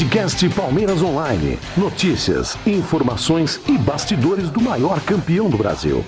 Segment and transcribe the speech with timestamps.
[0.00, 1.58] Podcast Palmeiras Online.
[1.76, 6.02] Notícias, informações e bastidores do maior campeão do Brasil.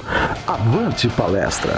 [0.46, 1.74] Avante palestra!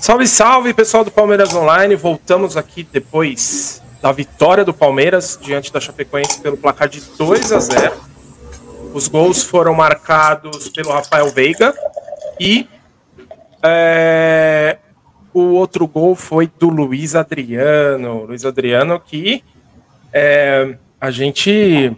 [0.00, 1.94] Salve, salve, pessoal do Palmeiras Online.
[1.96, 7.60] Voltamos aqui depois da vitória do Palmeiras diante da Chapecoense pelo placar de 2 a
[7.60, 7.92] 0.
[8.94, 11.74] Os gols foram marcados pelo Rafael Veiga
[12.40, 12.66] e
[13.62, 14.78] é,
[15.32, 18.24] o outro gol foi do Luiz Adriano.
[18.24, 19.42] Luiz Adriano que
[20.12, 21.96] é, a gente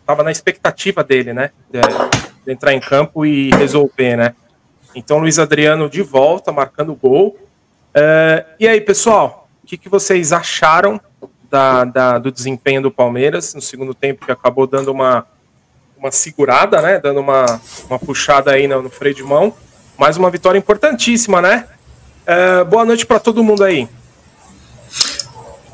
[0.00, 1.50] estava na expectativa dele, né?
[1.70, 1.80] De,
[2.44, 4.34] de entrar em campo e resolver, né?
[4.94, 7.38] Então, Luiz Adriano de volta, marcando o gol.
[7.92, 11.00] É, e aí, pessoal, o que, que vocês acharam
[11.50, 15.26] da, da, do desempenho do Palmeiras no segundo tempo, que acabou dando uma,
[15.96, 16.98] uma segurada, né?
[16.98, 19.54] Dando uma, uma puxada aí no, no freio de mão.
[19.98, 21.64] Mais uma vitória importantíssima, né?
[22.24, 23.88] É, boa noite para todo mundo aí.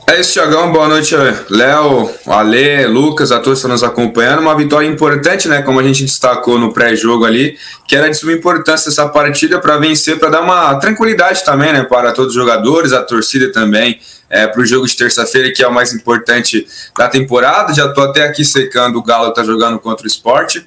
[0.06, 0.72] É isso, Tiagão.
[0.72, 1.14] Boa noite,
[1.50, 4.41] Léo, Ale, Lucas, a todos que estão nos acompanhando.
[4.41, 5.61] Uma vitória importante, né?
[5.61, 9.77] Como a gente destacou no pré-jogo ali, que era de suma importância essa partida para
[9.77, 11.83] vencer, para dar uma tranquilidade também, né?
[11.84, 14.00] Para todos os jogadores, a torcida também,
[14.31, 16.66] é, para o jogo de terça-feira, que é o mais importante
[16.97, 17.75] da temporada.
[17.75, 20.64] Já estou até aqui secando o Galo tá jogando contra o esporte.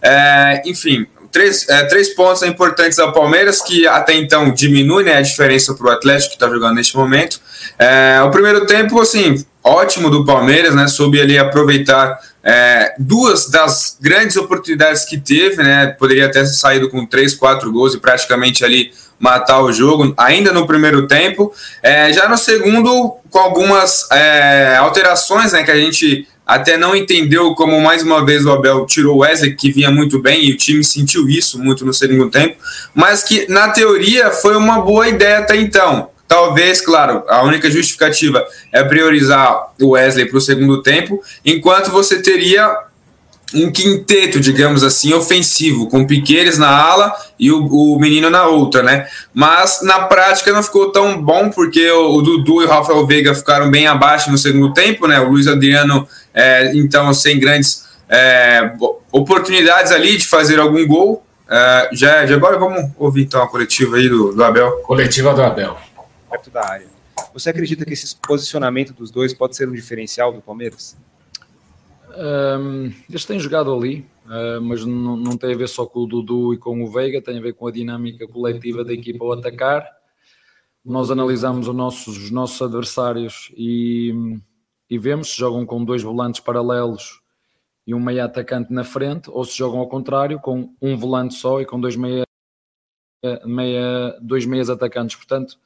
[0.00, 5.22] É, enfim, três, é, três pontos importantes ao Palmeiras, que até então diminui né, a
[5.22, 7.40] diferença para o Atlético, que está jogando neste momento.
[7.78, 10.88] É, o primeiro tempo, assim, ótimo do Palmeiras, né?
[10.88, 15.88] Soube ali aproveitar é, duas das grandes oportunidades que teve, né?
[15.98, 20.66] Poderia ter saído com três, quatro gols e praticamente ali matar o jogo, ainda no
[20.66, 21.52] primeiro tempo.
[21.82, 25.62] É, já no segundo, com algumas é, alterações, né?
[25.62, 29.54] Que a gente até não entendeu como mais uma vez o Abel tirou o Wesley,
[29.54, 32.56] que vinha muito bem, e o time sentiu isso muito no segundo tempo,
[32.92, 36.10] mas que na teoria foi uma boa ideia até então.
[36.26, 42.20] Talvez, claro, a única justificativa é priorizar o Wesley para o segundo tempo, enquanto você
[42.20, 42.76] teria
[43.54, 48.82] um quinteto, digamos assim, ofensivo, com Piqueires na ala e o, o, menino na outra,
[48.82, 49.08] né?
[49.34, 53.34] Mas na prática não ficou tão bom, porque o, o, Dudu e o Rafael Veiga
[53.34, 55.18] ficaram bem abaixo no segundo tempo, né?
[55.20, 58.72] O Luiz Adriano, é, então, sem grandes é,
[59.10, 61.24] oportunidades ali de fazer algum gol.
[61.48, 64.70] É, já, já agora vamos ouvir então a coletiva aí do, do Abel.
[64.82, 65.76] Coletiva do Abel.
[66.30, 66.86] Perto da área.
[67.34, 70.96] Você acredita que esse posicionamento dos dois pode ser um diferencial do Palmeiras?
[72.16, 76.06] Um, eles têm jogado ali, uh, mas não, não tem a ver só com o
[76.06, 79.32] Dudu e com o Veiga, tem a ver com a dinâmica coletiva da equipa ao
[79.32, 79.88] atacar.
[80.84, 84.12] Nós analisamos os nossos, os nossos adversários e,
[84.88, 87.20] e vemos se jogam com dois volantes paralelos
[87.86, 91.60] e um meia atacante na frente, ou se jogam ao contrário, com um volante só
[91.60, 92.24] e com dois, meia,
[93.44, 95.16] meia, dois meias atacantes.
[95.16, 95.58] Portanto,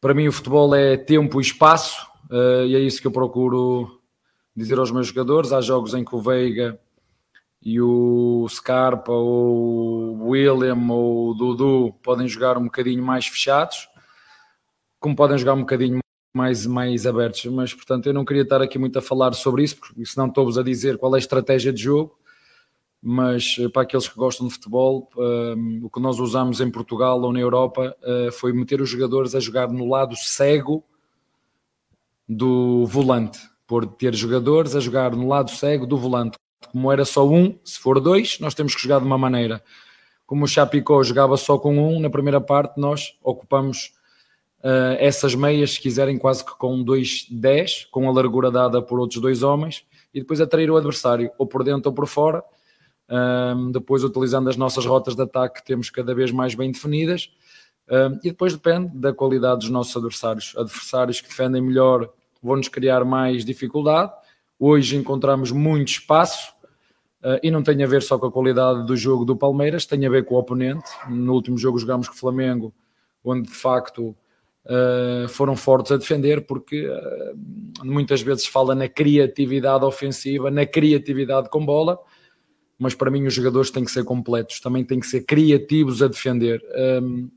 [0.00, 3.95] para mim o futebol é tempo e espaço, uh, e é isso que eu procuro
[4.56, 6.80] dizer aos meus jogadores, há jogos em que o Veiga
[7.62, 13.88] e o Scarpa ou o William ou o Dudu podem jogar um bocadinho mais fechados,
[14.98, 15.98] como podem jogar um bocadinho
[16.34, 19.76] mais, mais abertos, mas portanto eu não queria estar aqui muito a falar sobre isso,
[19.76, 22.18] porque senão estou-vos a dizer qual é a estratégia de jogo,
[23.02, 27.20] mas eh, para aqueles que gostam de futebol, um, o que nós usamos em Portugal
[27.20, 30.82] ou na Europa uh, foi meter os jogadores a jogar no lado cego
[32.28, 36.38] do volante por ter jogadores a jogar no lado cego do volante.
[36.70, 39.62] Como era só um, se for dois, nós temos que jogar de uma maneira.
[40.26, 43.92] Como o Chapicó jogava só com um, na primeira parte nós ocupamos
[44.60, 48.98] uh, essas meias, se quiserem, quase que com dois dez, com a largura dada por
[48.98, 52.42] outros dois homens, e depois atrair o adversário, ou por dentro ou por fora.
[53.08, 57.30] Um, depois, utilizando as nossas rotas de ataque, temos cada vez mais bem definidas.
[57.88, 60.54] Um, e depois depende da qualidade dos nossos adversários.
[60.56, 62.12] Adversários que defendem melhor
[62.42, 64.12] vão-nos criar mais dificuldade.
[64.58, 66.52] Hoje encontramos muito espaço
[67.22, 70.06] uh, e não tem a ver só com a qualidade do jogo do Palmeiras, tem
[70.06, 70.88] a ver com o oponente.
[71.08, 72.74] No último jogo jogámos com o Flamengo,
[73.24, 74.16] onde de facto
[74.64, 81.50] uh, foram fortes a defender, porque uh, muitas vezes fala na criatividade ofensiva, na criatividade
[81.50, 81.98] com bola,
[82.78, 86.08] mas para mim os jogadores têm que ser completos, também têm que ser criativos a
[86.08, 86.62] defender.
[87.02, 87.30] Um,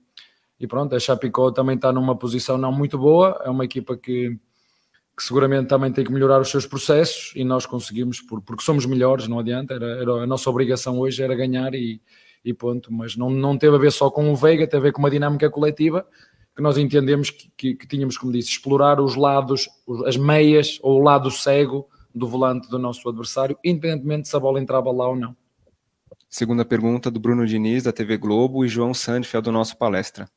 [0.59, 4.37] e pronto, a Chapecó também está numa posição não muito boa, é uma equipa que
[5.19, 9.27] que seguramente também tem que melhorar os seus processos e nós conseguimos, porque somos melhores,
[9.27, 12.01] não adianta, era, era a nossa obrigação hoje era ganhar e,
[12.43, 14.93] e ponto, mas não, não teve a ver só com o Veiga, teve a ver
[14.93, 16.07] com uma dinâmica coletiva
[16.55, 19.67] que nós entendemos que, que, que tínhamos, como disse, explorar os lados,
[20.05, 24.57] as meias ou o lado cego do volante do nosso adversário, independentemente se a bola
[24.57, 25.35] entrava lá ou não.
[26.29, 30.29] Segunda pergunta do Bruno Diniz, da TV Globo, e João Sandfeld, do nosso palestra.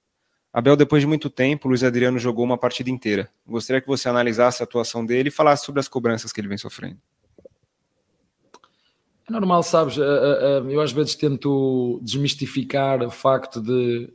[0.53, 3.31] Abel, depois de muito tempo, Luiz Adriano jogou uma partida inteira.
[3.47, 6.59] Gostaria que você analisasse a atuação dele e falasse sobre as cobranças que ele vem
[6.59, 6.99] sofrendo.
[9.27, 9.97] É normal, sabes?
[9.97, 14.13] Eh, eh, eh, eu às vezes tento desmistificar o facto de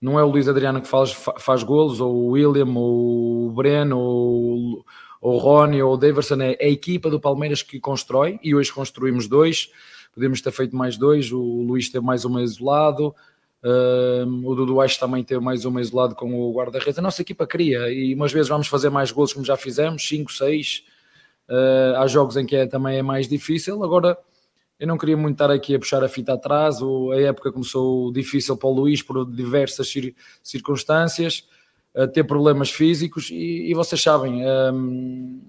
[0.00, 3.98] não é o Luiz Adriano que faz, faz golos, ou o William, ou o Breno,
[3.98, 4.84] ou,
[5.20, 9.28] o Rony, ou o Daverson, é a equipa do Palmeiras que constrói, e hoje construímos
[9.28, 9.70] dois,
[10.14, 13.14] podemos ter feito mais dois, o Luís teve mais um isolado,
[13.62, 17.46] um, o Dudu Acho também teve mais um isolado com o guarda-redes, a nossa equipa
[17.46, 20.84] cria, e umas vezes vamos fazer mais golos como já fizemos, 5, 6,
[21.48, 24.16] uh, há jogos em que é, também é mais difícil, agora
[24.80, 26.78] eu não queria muito estar aqui a puxar a fita atrás.
[27.12, 29.92] A época começou difícil para o Luís por diversas
[30.42, 31.46] circunstâncias,
[31.94, 33.28] a ter problemas físicos.
[33.30, 34.42] E, e vocês sabem,
[34.72, 35.42] hum,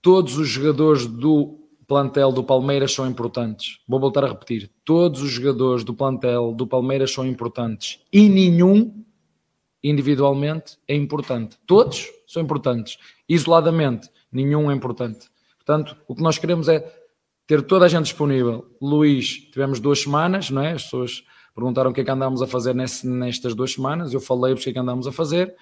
[0.00, 3.80] todos os jogadores do plantel do Palmeiras são importantes.
[3.88, 9.02] Vou voltar a repetir: todos os jogadores do plantel do Palmeiras são importantes e nenhum
[9.82, 11.56] individualmente é importante.
[11.66, 12.98] Todos são importantes.
[13.28, 15.28] Isoladamente, nenhum é importante.
[15.56, 16.84] Portanto, o que nós queremos é
[17.46, 18.66] ter toda a gente disponível.
[18.82, 20.72] Luís, tivemos duas semanas, não é?
[20.72, 21.24] As pessoas
[21.54, 24.12] perguntaram o que é que andámos a fazer nestas duas semanas.
[24.12, 25.54] Eu falei-vos o que é que andámos a fazer.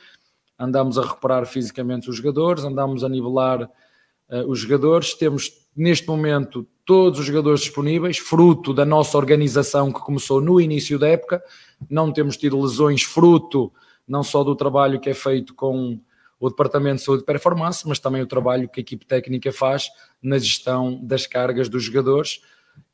[0.59, 5.15] Andámos a recuperar fisicamente os jogadores, andámos a nivelar uh, os jogadores.
[5.15, 10.99] Temos neste momento todos os jogadores disponíveis, fruto da nossa organização que começou no início
[10.99, 11.43] da época.
[11.91, 13.73] Não temos tido lesões, fruto
[14.07, 15.99] não só do trabalho que é feito com
[16.39, 19.89] o Departamento de Saúde e Performance, mas também o trabalho que a equipe técnica faz
[20.23, 22.41] na gestão das cargas dos jogadores.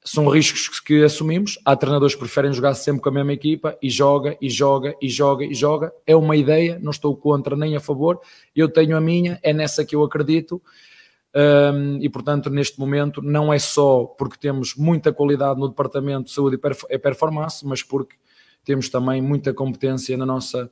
[0.05, 1.58] São riscos que assumimos.
[1.64, 5.08] Há treinadores que preferem jogar sempre com a mesma equipa e joga, e joga, e
[5.08, 5.93] joga, e joga.
[6.06, 8.20] É uma ideia, não estou contra nem a favor.
[8.55, 10.62] Eu tenho a minha, é nessa que eu acredito.
[11.34, 16.32] Um, e portanto, neste momento, não é só porque temos muita qualidade no Departamento de
[16.32, 16.58] Saúde
[16.90, 18.17] e Performance, mas porque
[18.64, 20.70] temos também muita competência na nossa,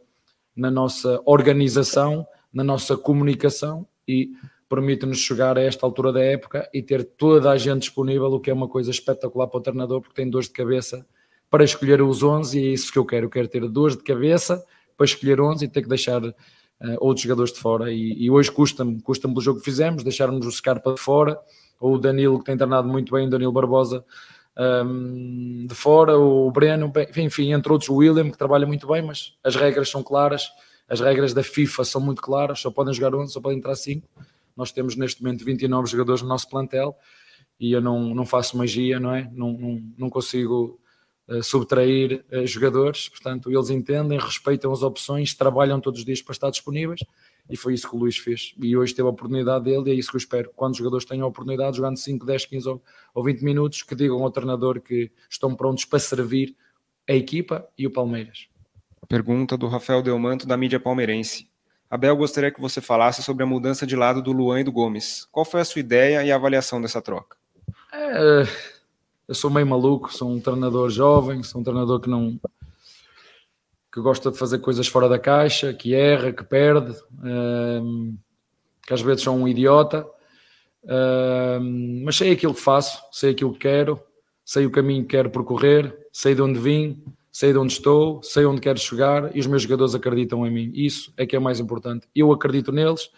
[0.54, 4.32] na nossa organização na nossa comunicação e
[4.68, 8.50] permite-nos chegar a esta altura da época e ter toda a gente disponível, o que
[8.50, 11.06] é uma coisa espetacular para o treinador, porque tem dores de cabeça
[11.48, 13.26] para escolher os 11 e é isso que eu quero.
[13.26, 14.64] Eu quero ter dores de cabeça
[14.96, 16.22] para escolher 11 e ter que deixar
[16.80, 17.92] uh, outros jogadores de fora.
[17.92, 21.38] E, e hoje custa-me, custa-me pelo jogo que fizemos, deixarmos o Scarpa de fora,
[21.78, 24.04] ou o Danilo, que tem treinado muito bem, o Danilo Barbosa
[24.56, 29.02] um, ehm, de fora, o Breno, enfim, entre outros, o William, que trabalha muito bem,
[29.02, 30.50] mas as regras são claras
[30.90, 34.08] as regras da FIFA são muito claras, só podem jogar 11, só podem entrar 5.
[34.56, 36.98] Nós temos neste momento 29 jogadores no nosso plantel
[37.60, 39.30] e eu não, não faço magia, não é?
[39.32, 40.79] Não, não, não consigo
[41.42, 46.50] subtrair uh, jogadores, portanto, eles entendem, respeitam as opções, trabalham todos os dias para estar
[46.50, 47.00] disponíveis
[47.48, 48.54] e foi isso que o Luís fez.
[48.62, 50.50] E hoje teve a oportunidade dele e é isso que eu espero.
[50.54, 52.82] Quando os jogadores tenham a oportunidade, jogando 5, 10, 15 ou,
[53.14, 56.56] ou 20 minutos, que digam ao treinador que estão prontos para servir
[57.08, 58.48] a equipa e o Palmeiras.
[59.08, 61.50] Pergunta do Rafael Delmanto, da mídia palmeirense.
[61.90, 65.26] Abel, gostaria que você falasse sobre a mudança de lado do Luan e do Gomes.
[65.32, 67.36] Qual foi a sua ideia e a avaliação dessa troca?
[67.92, 68.44] É,
[69.30, 72.36] eu sou meio maluco, sou um treinador jovem, sou um treinador que não
[73.92, 78.16] que gosta de fazer coisas fora da caixa, que erra, que perde, um,
[78.84, 80.04] que às vezes sou um idiota,
[81.60, 84.02] um, mas sei aquilo que faço, sei aquilo que quero,
[84.44, 87.00] sei o caminho que quero percorrer, sei de onde vim,
[87.30, 90.72] sei de onde estou, sei onde quero chegar e os meus jogadores acreditam em mim.
[90.74, 92.08] Isso é que é mais importante.
[92.12, 93.08] Eu acredito neles,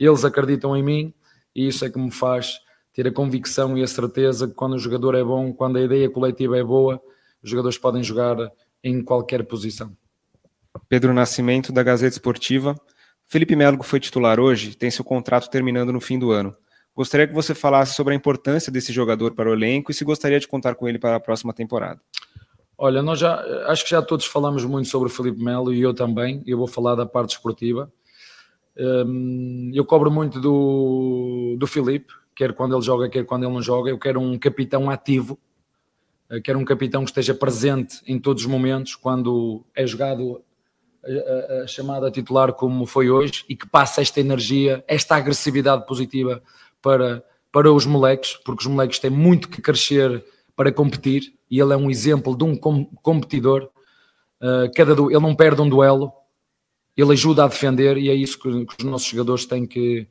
[0.00, 1.14] eles acreditam em mim
[1.54, 2.58] e isso é que me faz
[2.92, 6.08] ter a convicção e a certeza que quando o jogador é bom, quando a ideia
[6.10, 7.00] coletiva é boa,
[7.42, 8.36] os jogadores podem jogar
[8.82, 9.96] em qualquer posição.
[10.88, 12.74] Pedro Nascimento, da Gazeta Esportiva.
[13.26, 16.54] Felipe Melo foi titular hoje, tem seu contrato terminando no fim do ano.
[16.94, 20.40] Gostaria que você falasse sobre a importância desse jogador para o elenco e se gostaria
[20.40, 22.00] de contar com ele para a próxima temporada.
[22.76, 25.94] Olha, nós já acho que já todos falamos muito sobre o Felipe Melo e eu
[25.94, 26.42] também.
[26.46, 27.92] Eu vou falar da parte esportiva.
[28.76, 33.60] Hum, eu cobro muito do, do Felipe, quer quando ele joga, quer quando ele não
[33.60, 33.90] joga.
[33.90, 35.38] Eu quero um capitão ativo,
[36.30, 40.42] eh, quero um capitão que esteja presente em todos os momentos, quando é jogado
[41.04, 45.84] a, a, a chamada titular como foi hoje e que passa esta energia, esta agressividade
[45.86, 46.42] positiva
[46.80, 50.24] para, para os moleques, porque os moleques têm muito que crescer
[50.56, 53.68] para competir e ele é um exemplo de um competidor.
[54.40, 54.92] Uh, cada.
[54.92, 56.10] Ele não perde um duelo,
[56.96, 60.08] ele ajuda a defender e é isso que, que os nossos jogadores têm que,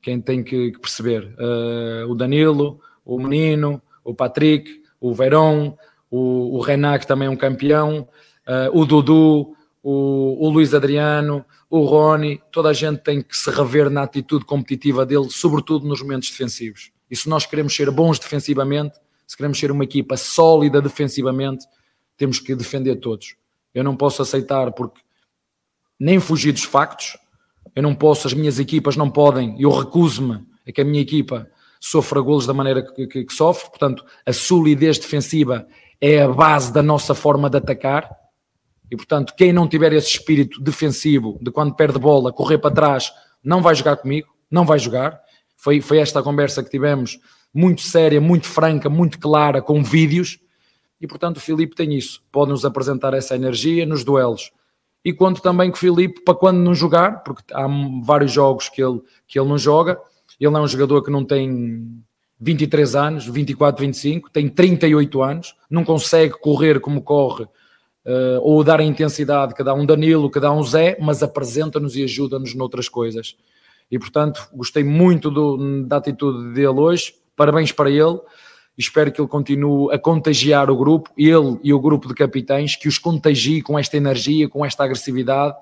[0.00, 1.34] quem tem que, perceber.
[1.38, 5.74] Uh, o Danilo, o Menino, o Patrick, o Verón,
[6.10, 8.08] o, o Renan, que também é um campeão,
[8.46, 13.88] uh, o Dudu, o, o Adriano, o Rony, toda a gente tem que se rever
[13.88, 16.90] na atitude competitiva dele, sobretudo nos momentos defensivos.
[17.10, 21.64] E se nós queremos ser bons defensivamente, se queremos ser uma equipa sólida defensivamente,
[22.16, 23.36] temos que defender todos.
[23.72, 25.00] Eu não posso aceitar porque
[25.98, 27.16] nem fugir dos factos,
[27.74, 31.48] eu não posso, as minhas equipas não podem, eu recuso-me a que a minha equipa
[31.80, 35.66] sofra golos da maneira que, que, que, sofre, portanto, a solidez defensiva
[36.00, 38.10] é a base da nossa forma de atacar,
[38.90, 43.12] e portanto, quem não tiver esse espírito defensivo de quando perde bola, correr para trás,
[43.42, 45.20] não vai jogar comigo, não vai jogar.
[45.56, 47.18] Foi, foi esta a conversa que tivemos,
[47.54, 50.40] muito séria, muito franca, muito clara, com vídeos,
[51.00, 54.50] e portanto o Filipe tem isso, pode nos apresentar essa energia nos duelos.
[55.04, 57.66] E conto também que o Filipe, para quando não jogar, porque há
[58.02, 59.98] vários jogos que ele, que ele não joga,
[60.38, 62.02] ele é um jogador que não tem
[62.38, 68.80] 23 anos, 24, 25, tem 38 anos, não consegue correr como corre uh, ou dar
[68.80, 72.88] a intensidade que dá um Danilo, que dá um Zé, mas apresenta-nos e ajuda-nos noutras
[72.88, 73.36] coisas.
[73.90, 78.18] E portanto, gostei muito do, da atitude dele hoje, parabéns para ele
[78.80, 82.88] espero que ele continue a contagiar o grupo, ele e o grupo de capitães, que
[82.88, 85.54] os contagie com esta energia, com esta agressividade,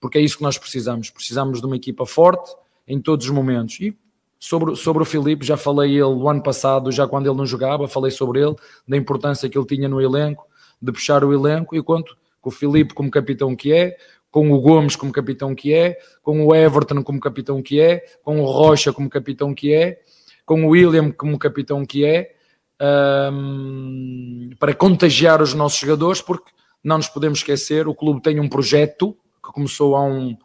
[0.00, 1.10] porque é isso que nós precisamos.
[1.10, 2.54] Precisamos de uma equipa forte
[2.86, 3.80] em todos os momentos.
[3.80, 3.96] E
[4.38, 7.88] sobre, sobre o Filipe, já falei ele o ano passado, já quando ele não jogava,
[7.88, 8.54] falei sobre ele,
[8.86, 10.46] da importância que ele tinha no elenco,
[10.80, 13.96] de puxar o elenco, e quanto com o Filipe como capitão que é,
[14.30, 18.40] com o Gomes como capitão que é, com o Everton como capitão que é, com
[18.40, 20.00] o Rocha como capitão que é,
[20.46, 22.34] com o William como capitão que é,
[22.80, 26.50] um, para contagiar os nossos jogadores, porque
[26.82, 30.36] não nos podemos esquecer, o clube tem um projeto que começou há um.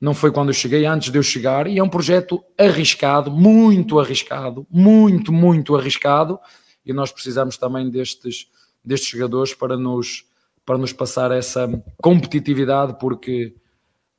[0.00, 3.98] Não foi quando eu cheguei, antes de eu chegar, e é um projeto arriscado, muito
[3.98, 6.38] arriscado, muito, muito arriscado,
[6.86, 8.48] e nós precisamos também destes,
[8.84, 10.24] destes jogadores para nos,
[10.64, 11.68] para nos passar essa
[12.00, 13.54] competitividade, porque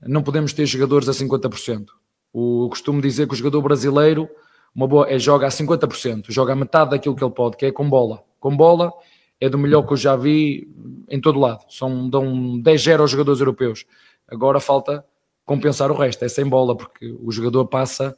[0.02, 1.88] não podemos ter jogadores a 50%.
[2.34, 4.30] O, eu costumo dizer que o jogador brasileiro
[4.76, 7.72] uma boa, é, joga a 50%, joga a metade daquilo que ele pode, que é
[7.72, 8.24] com bola.
[8.40, 8.94] Com bola
[9.40, 10.68] é do melhor que eu já vi
[11.10, 11.66] em todo lado.
[11.70, 13.86] São, dão 10-0 aos jogadores europeus.
[14.28, 15.04] Agora falta
[15.46, 18.16] compensar o resto, é sem bola, porque o jogador passa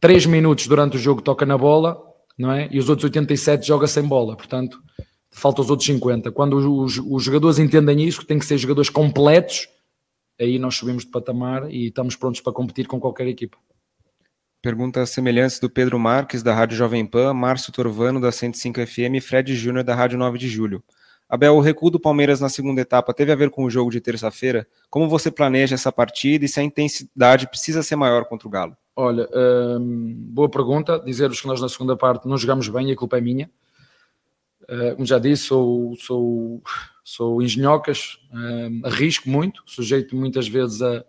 [0.00, 2.02] 3 minutos durante o jogo, toca na bola,
[2.36, 2.68] não é?
[2.72, 4.82] E os outros 87 joga sem bola, portanto,
[5.30, 6.32] falta os outros 50.
[6.32, 9.68] Quando os, os jogadores entendem isso, que têm que ser jogadores completos,
[10.40, 13.56] aí nós subimos de patamar e estamos prontos para competir com qualquer equipa.
[14.62, 19.56] Perguntas semelhantes do Pedro Marques, da Rádio Jovem Pan, Márcio Torvano, da 105 FM Fred
[19.56, 20.80] Júnior, da Rádio 9 de Julho.
[21.28, 24.00] Abel, o recuo do Palmeiras na segunda etapa teve a ver com o jogo de
[24.00, 24.64] terça-feira?
[24.88, 28.76] Como você planeja essa partida e se a intensidade precisa ser maior contra o Galo?
[28.94, 29.28] Olha,
[29.80, 31.00] hum, boa pergunta.
[31.00, 33.50] Dizer-vos que nós na segunda parte não jogamos bem e a culpa é minha.
[34.62, 36.62] Uh, como já disse, sou, sou,
[37.02, 41.04] sou engenhocas, hum, arrisco muito, sujeito muitas vezes a,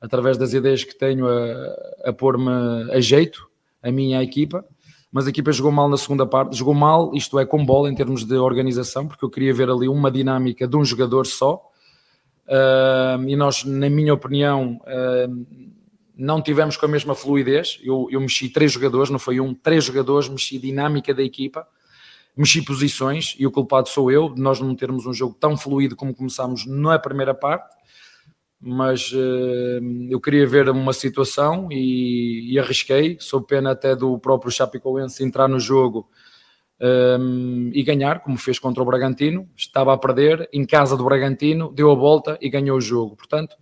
[0.00, 2.50] através das ideias que tenho, a, a pôr-me
[2.92, 3.48] a jeito,
[3.82, 4.64] a minha equipa.
[5.10, 7.94] Mas a equipa jogou mal na segunda parte, jogou mal, isto é, com bola em
[7.94, 11.64] termos de organização, porque eu queria ver ali uma dinâmica de um jogador só.
[12.46, 15.46] Uh, e nós, na minha opinião, uh,
[16.14, 17.80] não tivemos com a mesma fluidez.
[17.82, 21.66] Eu, eu mexi três jogadores, não foi um, três jogadores, mexi dinâmica da equipa,
[22.36, 25.96] mexi posições e o culpado sou eu, de nós não termos um jogo tão fluido
[25.96, 27.77] como começámos na primeira parte
[28.60, 34.50] mas uh, eu queria ver uma situação e, e, arrisquei, sou pena até do próprio
[34.50, 36.08] Chapecoense entrar no jogo
[36.80, 41.72] um, e ganhar, como fez contra o Bragantino, estava a perder em casa do Bragantino,
[41.72, 43.56] deu a volta e ganhou o jogo, portanto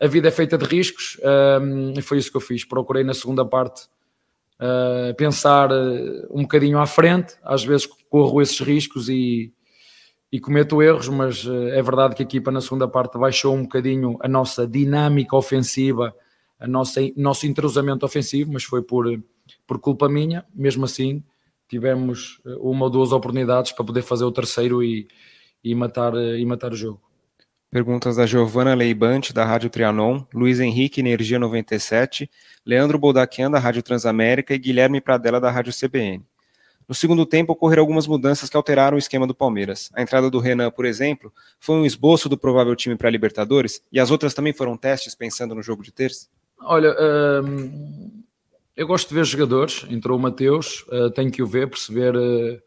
[0.00, 1.18] a vida é feita de riscos
[1.60, 3.88] um, e foi isso que eu fiz, procurei na segunda parte
[4.60, 9.52] uh, pensar uh, um bocadinho à frente, às vezes corro esses riscos e
[10.30, 13.62] e cometo erros, mas eh, é verdade que a equipa na segunda parte baixou um
[13.62, 16.14] bocadinho a nossa dinâmica ofensiva,
[16.58, 19.06] a nossa nosso entrosamento ofensivo, mas foi por,
[19.66, 20.44] por culpa minha.
[20.54, 21.22] Mesmo assim,
[21.68, 25.08] tivemos eh, uma ou duas oportunidades para poder fazer o terceiro e,
[25.64, 27.00] e, matar, eh, e matar o jogo.
[27.70, 32.30] Perguntas da Giovana Leibante, da Rádio Trianon, Luiz Henrique, Energia 97,
[32.64, 36.24] Leandro Boldaquian, da Rádio Transamérica e Guilherme Pradella, da Rádio CBN.
[36.88, 39.90] No segundo tempo, ocorreram algumas mudanças que alteraram o esquema do Palmeiras.
[39.92, 41.30] A entrada do Renan, por exemplo,
[41.60, 45.14] foi um esboço do provável time para a Libertadores e as outras também foram testes
[45.14, 46.28] pensando no jogo de terça?
[46.62, 46.96] Olha,
[47.44, 48.22] hum,
[48.74, 49.84] eu gosto de ver jogadores.
[49.90, 52.16] Entrou o Mateus, uh, tenho que o ver, perceber.
[52.16, 52.58] Uh,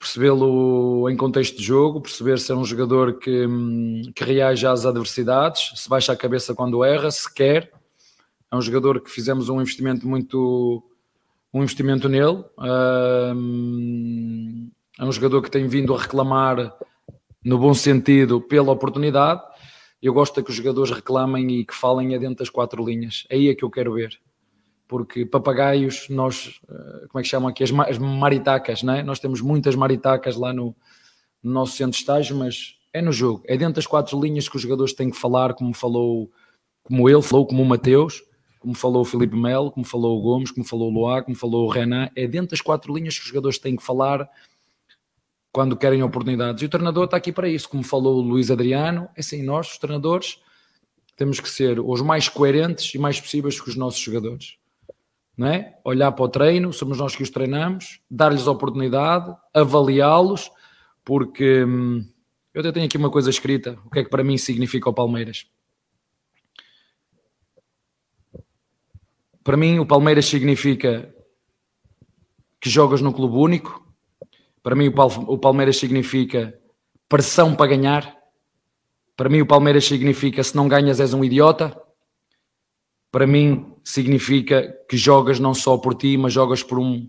[0.00, 4.84] percebê-lo em contexto de jogo, perceber se é um jogador que, hum, que reage às
[4.84, 7.70] adversidades, se baixa a cabeça quando erra, se quer.
[8.50, 10.82] É um jogador que fizemos um investimento muito
[11.52, 12.44] um investimento nele.
[14.98, 16.74] é um jogador que tem vindo a reclamar,
[17.44, 19.42] no bom sentido, pela oportunidade.
[20.00, 23.24] Eu gosto de que os jogadores reclamem e que falem dentro das quatro linhas.
[23.28, 24.18] É aí é que eu quero ver.
[24.88, 29.02] porque papagaios, nós, eh, como é que chamam aqui, as, as maritacas, não é?
[29.02, 30.76] Nós temos muitas maritacas lá no,
[31.42, 34.56] no nosso centro de estágio, mas é no jogo, é dentro das quatro linhas que
[34.56, 36.30] os jogadores têm que falar, como falou,
[36.82, 38.22] como ele falou, como o Mateus,
[38.62, 41.66] como falou o Felipe Melo, como falou o Gomes, como falou o Loá, como falou
[41.66, 44.28] o Renan, é dentro das quatro linhas que os jogadores têm que falar
[45.52, 46.62] quando querem oportunidades.
[46.62, 49.72] E o treinador está aqui para isso, como falou o Luís Adriano, é assim, nós,
[49.72, 50.38] os treinadores,
[51.16, 54.56] temos que ser os mais coerentes e mais possíveis com os nossos jogadores
[55.36, 55.78] não é?
[55.84, 60.50] Olhar para o treino, somos nós que os treinamos, dar-lhes oportunidade, avaliá-los,
[61.04, 62.06] porque hum,
[62.52, 64.94] eu até tenho aqui uma coisa escrita, o que é que para mim significa o
[64.94, 65.46] Palmeiras.
[69.42, 71.14] Para mim, o Palmeiras significa
[72.60, 73.86] que jogas num clube único.
[74.62, 74.92] Para mim,
[75.26, 76.58] o Palmeiras significa
[77.08, 78.16] pressão para ganhar.
[79.16, 81.76] Para mim, o Palmeiras significa se não ganhas és um idiota
[83.12, 87.08] para mim significa que jogas não só por ti, mas jogas por, um,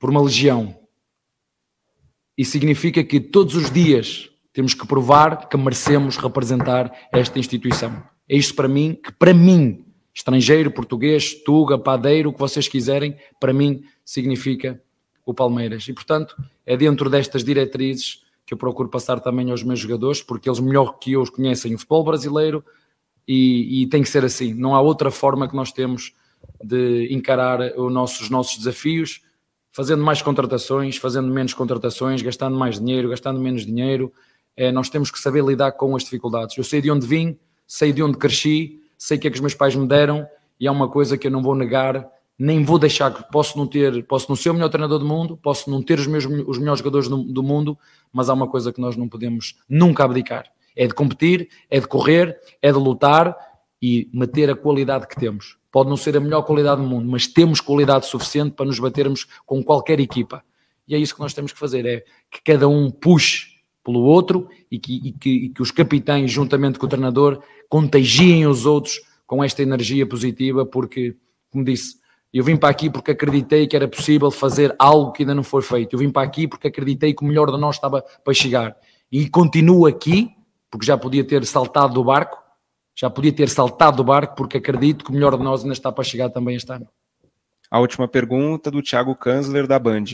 [0.00, 0.74] por uma legião.
[2.36, 8.02] E significa que todos os dias temos que provar que merecemos representar esta instituição.
[8.26, 9.81] É isto para mim, que para mim,
[10.14, 14.80] estrangeiro, português, tuga, padeiro, o que vocês quiserem, para mim significa
[15.24, 15.86] o Palmeiras.
[15.88, 20.48] E portanto, é dentro destas diretrizes que eu procuro passar também aos meus jogadores, porque
[20.48, 22.64] eles melhor que eu conhecem o futebol brasileiro,
[23.26, 24.52] e, e, tem que ser assim.
[24.52, 26.12] Não há outra forma que nós temos
[26.62, 29.20] de encarar os nossos, os nossos desafios,
[29.70, 34.12] fazendo mais contratações, fazendo menos contratações, gastando mais dinheiro, gastando menos dinheiro.
[34.56, 36.56] É, nós temos que saber lidar com as dificuldades.
[36.58, 39.54] Eu sei de onde vim, sei de onde cresci, sei que é que os meus
[39.54, 40.26] pais me deram
[40.58, 43.66] e é uma coisa que eu não vou negar, nem vou deixar que posso não
[43.66, 46.58] ter, posso não ser o melhor treinador do mundo, posso não ter os, meus, os
[46.58, 47.78] melhores jogadores do, do mundo,
[48.12, 51.86] mas há uma coisa que nós não podemos nunca abdicar é de competir, é de
[51.86, 53.36] correr, é de lutar
[53.80, 55.58] e manter a qualidade que temos.
[55.70, 59.26] Pode não ser a melhor qualidade do mundo, mas temos qualidade suficiente para nos batermos
[59.46, 60.44] com qualquer equipa.
[60.86, 63.51] E é isso que nós temos que fazer, é que cada um puxe
[63.84, 68.46] pelo outro e que, e que, e que os capitães, juntamente com o treinador, contagiem
[68.46, 71.16] os outros com esta energia positiva, porque,
[71.50, 71.96] como disse,
[72.32, 75.62] eu vim para aqui porque acreditei que era possível fazer algo que ainda não foi
[75.62, 75.94] feito.
[75.94, 78.76] Eu vim para aqui porque acreditei que o melhor de nós estava para chegar.
[79.10, 80.30] E continuo aqui
[80.70, 82.42] porque já podia ter saltado do barco,
[82.94, 85.92] já podia ter saltado do barco, porque acredito que o melhor de nós ainda está
[85.92, 86.88] para chegar também este ano.
[87.70, 90.04] A última pergunta do Thiago Kanzler, da Band.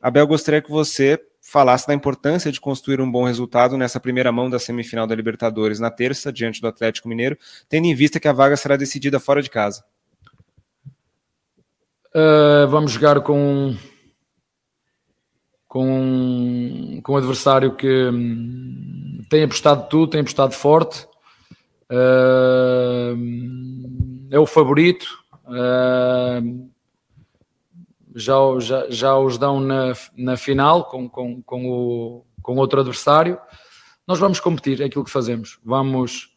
[0.00, 4.48] Abel, gostaria que você falasse da importância de construir um bom resultado nessa primeira mão
[4.48, 7.36] da semifinal da Libertadores na terça, diante do Atlético Mineiro,
[7.68, 9.84] tendo em vista que a vaga será decidida fora de casa.
[12.14, 13.74] Uh, vamos jogar com
[15.66, 21.06] com, com um adversário que hum, tem apostado tudo, tem apostado forte,
[21.90, 23.16] uh,
[24.30, 25.06] é o favorito,
[25.46, 26.71] uh,
[28.14, 33.38] já, já, já os dão na, na final com, com, com, o, com outro adversário.
[34.06, 35.58] Nós vamos competir, é aquilo que fazemos.
[35.64, 36.30] Vamos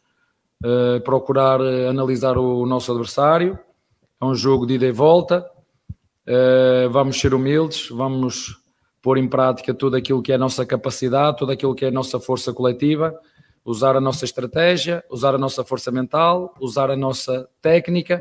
[0.64, 3.58] uh, procurar analisar o nosso adversário.
[4.20, 5.44] É um jogo de ida e volta.
[6.90, 8.56] vamos ser humildes, vamos
[9.02, 11.92] pôr em prática tudo aquilo que é a nossa capacidade, tudo aquilo que é a
[11.92, 13.14] nossa força coletiva,
[13.64, 18.20] usar a nossa estratégia, usar a nossa força mental, usar a nossa técnica,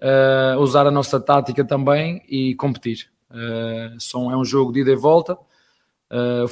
[0.00, 3.10] uh, usar a nossa tática também e competir.
[3.30, 5.34] Uh, são, é um jogo de ida e volta.
[6.10, 6.44] Uh,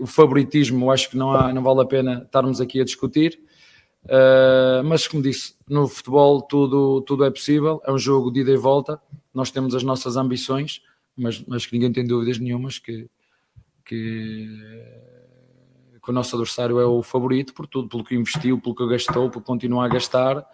[0.00, 3.38] o favoritismo, acho que não, há, não vale a pena estarmos aqui a discutir.
[4.06, 8.52] Uh, mas como disse, no futebol tudo, tudo é possível, é um jogo de ida
[8.52, 9.00] e volta,
[9.34, 10.80] nós temos as nossas ambições,
[11.16, 13.08] mas acho que ninguém tem dúvidas nenhumas que,
[13.84, 14.48] que,
[16.00, 19.28] que, o nosso adversário é o favorito por tudo, pelo que investiu, pelo que gastou,
[19.28, 20.44] por continuar a gastar.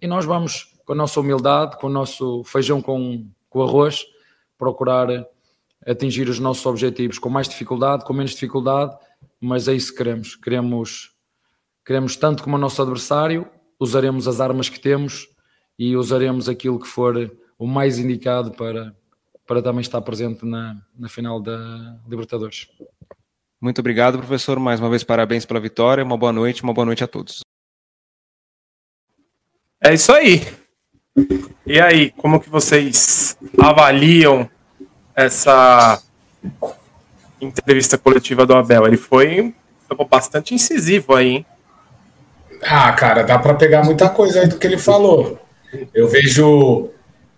[0.00, 4.04] E nós vamos, com a nossa humildade, com o nosso feijão com, com arroz,
[4.58, 5.08] procurar
[5.86, 8.94] atingir os nossos objetivos com mais dificuldade, com menos dificuldade,
[9.40, 10.36] mas é isso que queremos.
[10.36, 11.12] Queremos,
[11.82, 13.48] queremos tanto como o nosso adversário,
[13.80, 15.28] usaremos as armas que temos
[15.78, 18.94] e usaremos aquilo que for o mais indicado para,
[19.46, 22.68] para também estar presente na, na final da Libertadores.
[23.58, 24.58] Muito obrigado, professor.
[24.60, 26.04] Mais uma vez, parabéns pela vitória.
[26.04, 27.40] Uma boa noite, uma boa noite a todos.
[29.82, 30.61] É isso aí.
[31.66, 34.48] E aí, como que vocês avaliam
[35.14, 36.02] essa
[37.40, 38.86] entrevista coletiva do Abel?
[38.86, 39.54] Ele foi,
[40.08, 41.46] bastante incisivo aí, hein?
[42.62, 45.38] Ah, cara, dá para pegar muita coisa aí do que ele falou.
[45.92, 46.90] Eu vejo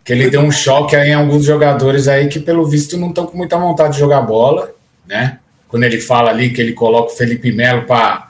[0.05, 3.27] que ele deu um choque aí em alguns jogadores aí que, pelo visto, não estão
[3.27, 4.73] com muita vontade de jogar bola,
[5.07, 5.39] né?
[5.67, 8.29] Quando ele fala ali que ele coloca o Felipe Melo para,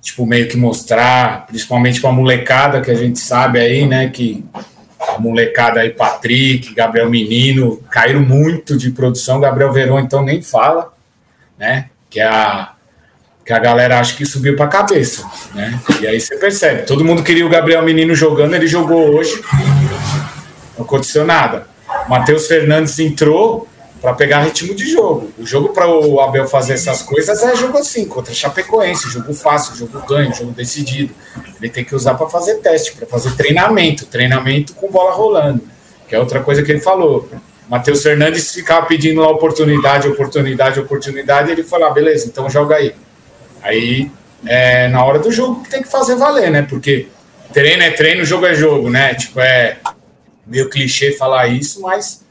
[0.00, 4.08] tipo, meio que mostrar, principalmente para molecada que a gente sabe aí, né?
[4.08, 4.44] Que
[5.20, 9.40] molecada aí, Patrick, Gabriel Menino, caíram muito de produção.
[9.40, 10.92] Gabriel Verão, então, nem fala,
[11.58, 11.90] né?
[12.08, 12.72] Que é a,
[13.44, 15.80] que a galera acha que subiu para a cabeça, né?
[16.00, 19.40] E aí você percebe, todo mundo queria o Gabriel Menino jogando, ele jogou hoje,
[20.76, 21.66] não aconteceu nada.
[22.08, 23.68] Matheus Fernandes entrou,
[24.00, 25.30] para pegar ritmo de jogo.
[25.38, 29.76] O jogo para o Abel fazer essas coisas é jogo assim, contra Chapecoense, jogo fácil,
[29.76, 31.14] jogo ganho, jogo decidido.
[31.60, 35.62] Ele tem que usar para fazer teste, para fazer treinamento, treinamento com bola rolando,
[36.08, 37.28] que é outra coisa que ele falou.
[37.68, 42.76] Matheus Fernandes ficava pedindo lá oportunidade, oportunidade, oportunidade, e ele falou: ah, beleza, então joga
[42.76, 42.94] aí.
[43.62, 44.10] Aí
[44.46, 46.62] é na hora do jogo que tem que fazer valer, né?
[46.62, 47.06] Porque
[47.52, 49.14] treino é treino, jogo é jogo, né?
[49.14, 49.76] Tipo, é
[50.46, 52.24] meio clichê falar isso, mas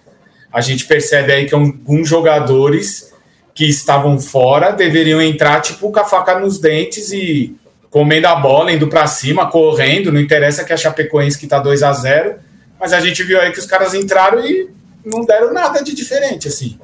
[0.52, 3.14] a gente percebe aí que alguns jogadores
[3.54, 7.56] que estavam fora deveriam entrar tipo com a faca nos dentes e
[7.90, 11.84] comendo a bola, indo para cima, correndo, não interessa que a Chapecoense que tá 2
[11.84, 12.36] a 0
[12.80, 14.70] mas a gente viu aí que os caras entraram e
[15.04, 16.80] não deram nada de diferente assim.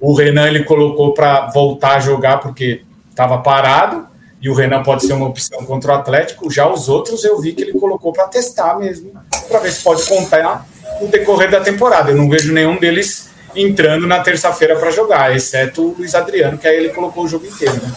[0.00, 4.06] O Renan ele colocou para voltar a jogar porque estava parado
[4.40, 6.50] e o Renan pode ser uma opção contra o Atlético.
[6.50, 9.12] Já os outros eu vi que ele colocou para testar mesmo,
[9.48, 10.66] para ver se pode contar
[11.00, 12.10] no decorrer da temporada.
[12.10, 16.68] Eu não vejo nenhum deles entrando na terça-feira para jogar, exceto o Luiz Adriano, que
[16.68, 17.74] aí ele colocou o jogo inteiro.
[17.74, 17.92] Né?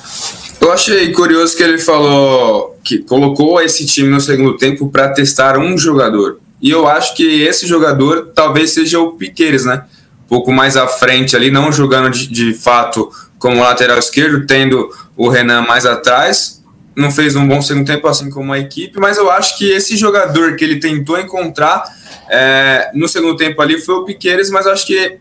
[0.60, 5.58] Eu achei curioso que ele falou que colocou esse time no segundo tempo para testar
[5.58, 6.40] um jogador.
[6.62, 9.84] E eu acho que esse jogador talvez seja o Piqueires, né?
[10.26, 14.90] Um pouco mais à frente ali, não jogando de, de fato como lateral esquerdo, tendo
[15.18, 16.61] o Renan mais atrás.
[16.96, 19.96] Não fez um bom segundo tempo assim como a equipe, mas eu acho que esse
[19.96, 21.84] jogador que ele tentou encontrar
[22.30, 25.20] é, no segundo tempo ali foi o Piqueires, mas acho que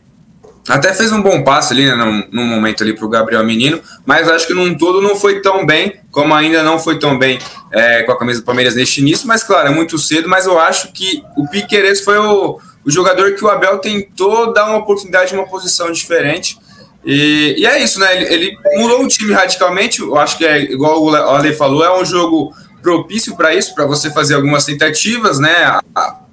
[0.69, 4.47] até fez um bom passe ali, né, momento ali para o Gabriel Menino, mas acho
[4.47, 7.39] que num todo não foi tão bem, como ainda não foi tão bem
[7.73, 10.59] é, com a camisa do Palmeiras neste início, mas claro, é muito cedo, mas eu
[10.59, 15.31] acho que o Piqueires foi o, o jogador que o Abel tentou dar uma oportunidade
[15.31, 16.59] de uma posição diferente,
[17.05, 18.15] e, e, é isso, né?
[18.17, 20.01] Ele, ele, mudou o time radicalmente.
[20.01, 23.87] Eu acho que é igual o Ale falou, é um jogo propício para isso, para
[23.87, 25.81] você fazer algumas tentativas, né?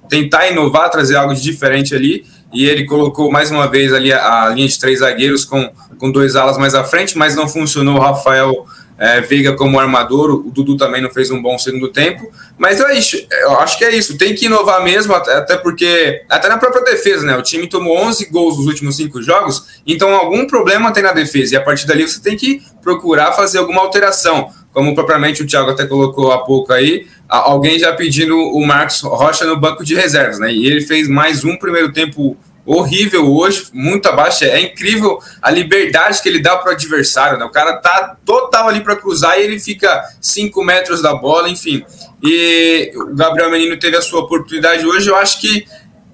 [0.08, 2.26] Tentar inovar, trazer algo de diferente ali.
[2.52, 6.10] E ele colocou mais uma vez ali a, a linha de três zagueiros com, com
[6.10, 7.96] dois alas mais à frente, mas não funcionou.
[7.96, 8.66] O Rafael
[8.98, 12.30] é, Veiga como armador, o Dudu também não fez um bom segundo tempo.
[12.56, 14.18] Mas é isso, eu acho que é isso.
[14.18, 17.36] Tem que inovar mesmo, até porque, até na própria defesa, né?
[17.36, 21.54] O time tomou 11 gols nos últimos cinco jogos, então algum problema tem na defesa.
[21.54, 25.70] E a partir dali você tem que procurar fazer alguma alteração como propriamente o Thiago
[25.70, 30.38] até colocou há pouco aí, alguém já pedindo o Marcos Rocha no banco de reservas,
[30.38, 30.52] né?
[30.52, 32.36] E ele fez mais um primeiro tempo
[32.68, 34.44] horrível hoje, muito abaixo.
[34.44, 37.44] É incrível a liberdade que ele dá para o adversário, né?
[37.46, 41.82] O cara tá total ali para cruzar e ele fica 5 metros da bola, enfim.
[42.22, 45.08] E o Gabriel Menino teve a sua oportunidade hoje.
[45.08, 45.66] Eu acho que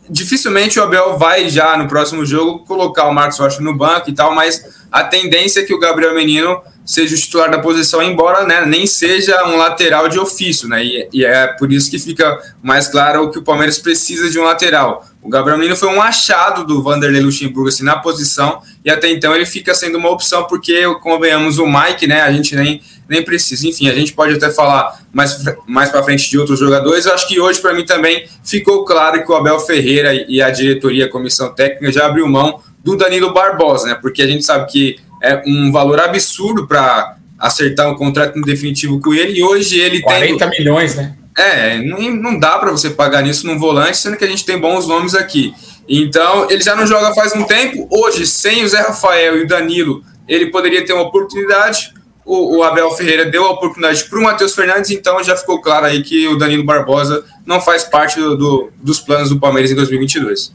[0.09, 4.15] dificilmente o Abel vai já no próximo jogo colocar o Marcos Rocha no banco e
[4.15, 8.45] tal, mas a tendência é que o Gabriel Menino seja o titular da posição, embora
[8.45, 10.85] né, nem seja um lateral de ofício, né?
[10.85, 14.45] E, e, é por isso que fica mais claro que o Palmeiras precisa de um
[14.45, 15.07] lateral.
[15.23, 19.35] O Gabriel Menino foi um achado do Vanderlei Luxemburgo assim, na posição, e até então
[19.35, 22.21] ele fica sendo uma opção, porque, convenhamos, o Mike, né?
[22.21, 23.67] A gente nem, nem precisa.
[23.67, 27.07] Enfim, a gente pode até falar mais, mais para frente de outros jogadores.
[27.07, 30.51] Eu acho que hoje, para mim, também ficou claro que o Abel Ferreira e a
[30.51, 33.95] diretoria, a comissão técnica, já abriu mão do Danilo Barbosa, né?
[33.95, 39.13] Porque a gente sabe que é um valor absurdo para acertar um contrato definitivo com
[39.13, 39.39] ele.
[39.39, 40.59] E hoje ele 40 tem.
[40.59, 41.17] milhões, né?
[41.37, 44.59] É, não, não dá para você pagar nisso num volante, sendo que a gente tem
[44.59, 45.53] bons nomes aqui.
[45.89, 47.89] Então, ele já não joga faz um tempo.
[47.91, 51.93] Hoje, sem o Zé Rafael e o Danilo, ele poderia ter uma oportunidade.
[52.25, 55.87] O, o Abel Ferreira deu a oportunidade para o Matheus Fernandes, então já ficou claro
[55.87, 59.75] aí que o Danilo Barbosa não faz parte do, do, dos planos do Palmeiras em
[59.75, 60.55] 2022.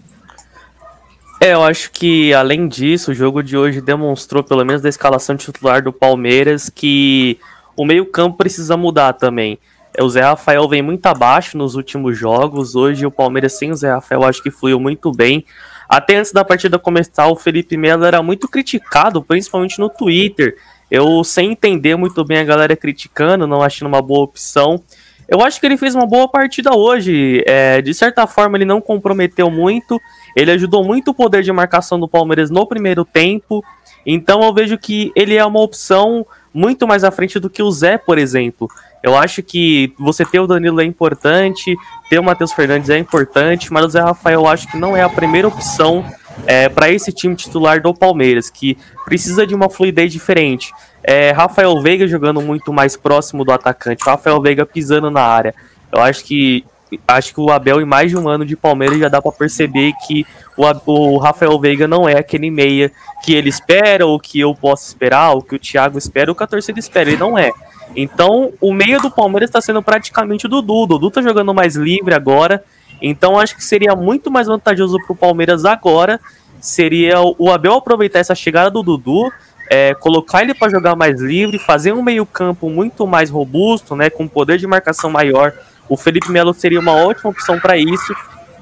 [1.41, 5.37] É, eu acho que além disso, o jogo de hoje demonstrou, pelo menos da escalação
[5.37, 7.39] titular do Palmeiras, que
[7.77, 9.57] o meio-campo precisa mudar também.
[9.95, 12.75] É, o Zé Rafael vem muito abaixo nos últimos jogos.
[12.75, 15.45] Hoje o Palmeiras sem o Zé Rafael acho que fluiu muito bem.
[15.87, 20.57] Até antes da partida começar, o Felipe Melo era muito criticado, principalmente no Twitter.
[20.91, 24.83] Eu sem entender muito bem a galera criticando, não achando uma boa opção.
[25.27, 27.43] Eu acho que ele fez uma boa partida hoje.
[27.45, 30.01] É, de certa forma, ele não comprometeu muito.
[30.35, 33.63] Ele ajudou muito o poder de marcação do Palmeiras no primeiro tempo.
[34.05, 37.71] Então eu vejo que ele é uma opção muito mais à frente do que o
[37.71, 38.67] Zé, por exemplo.
[39.01, 41.75] Eu acho que você ter o Danilo é importante,
[42.09, 45.01] ter o Matheus Fernandes é importante, mas o Zé Rafael eu acho que não é
[45.01, 46.03] a primeira opção
[46.45, 50.71] é, para esse time titular do Palmeiras, que precisa de uma fluidez diferente.
[51.01, 55.55] É, Rafael Veiga jogando muito mais próximo do atacante, Rafael Veiga pisando na área.
[55.91, 56.65] Eu acho que
[57.07, 59.93] acho que o Abel, em mais de um ano de Palmeiras, já dá para perceber
[60.07, 60.25] que
[60.57, 62.91] o, o, Rafael Veiga não é aquele meia
[63.23, 66.43] que ele espera, ou que eu posso esperar, ou que o Thiago espera, ou que
[66.43, 67.09] a torcida espera.
[67.09, 67.51] Ele não é.
[67.95, 70.83] Então, o meio do Palmeiras está sendo praticamente o Dudu.
[70.83, 72.63] O Dudu tá jogando mais livre agora.
[73.01, 76.19] Então, acho que seria muito mais vantajoso para o Palmeiras agora.
[76.59, 79.31] Seria o Abel aproveitar essa chegada do Dudu,
[79.69, 84.27] é, colocar ele para jogar mais livre, fazer um meio-campo muito mais robusto, né, com
[84.27, 85.53] poder de marcação maior.
[85.89, 88.15] O Felipe Melo seria uma ótima opção para isso.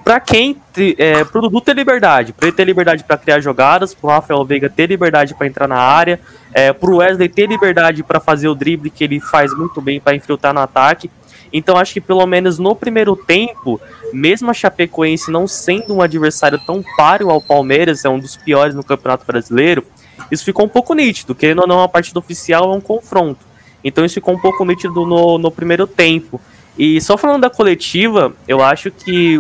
[0.04, 0.56] Para quem,
[0.98, 4.10] é, para o Dudu ter liberdade, para ele ter liberdade para criar jogadas, para o
[4.10, 6.18] Rafael Veiga ter liberdade para entrar na área,
[6.54, 10.00] é, para o Wesley ter liberdade para fazer o drible que ele faz muito bem
[10.00, 11.12] para infiltrar no ataque.
[11.52, 13.82] Então acho que pelo menos no primeiro tempo,
[14.14, 18.74] mesmo a Chapecoense não sendo um adversário tão páreo ao Palmeiras, é um dos piores
[18.74, 19.84] no Campeonato Brasileiro,
[20.32, 23.46] isso ficou um pouco nítido, querendo ou não, a partida oficial é um confronto.
[23.84, 26.40] Então isso ficou um pouco nítido no, no primeiro tempo.
[26.78, 29.40] E só falando da coletiva, eu acho que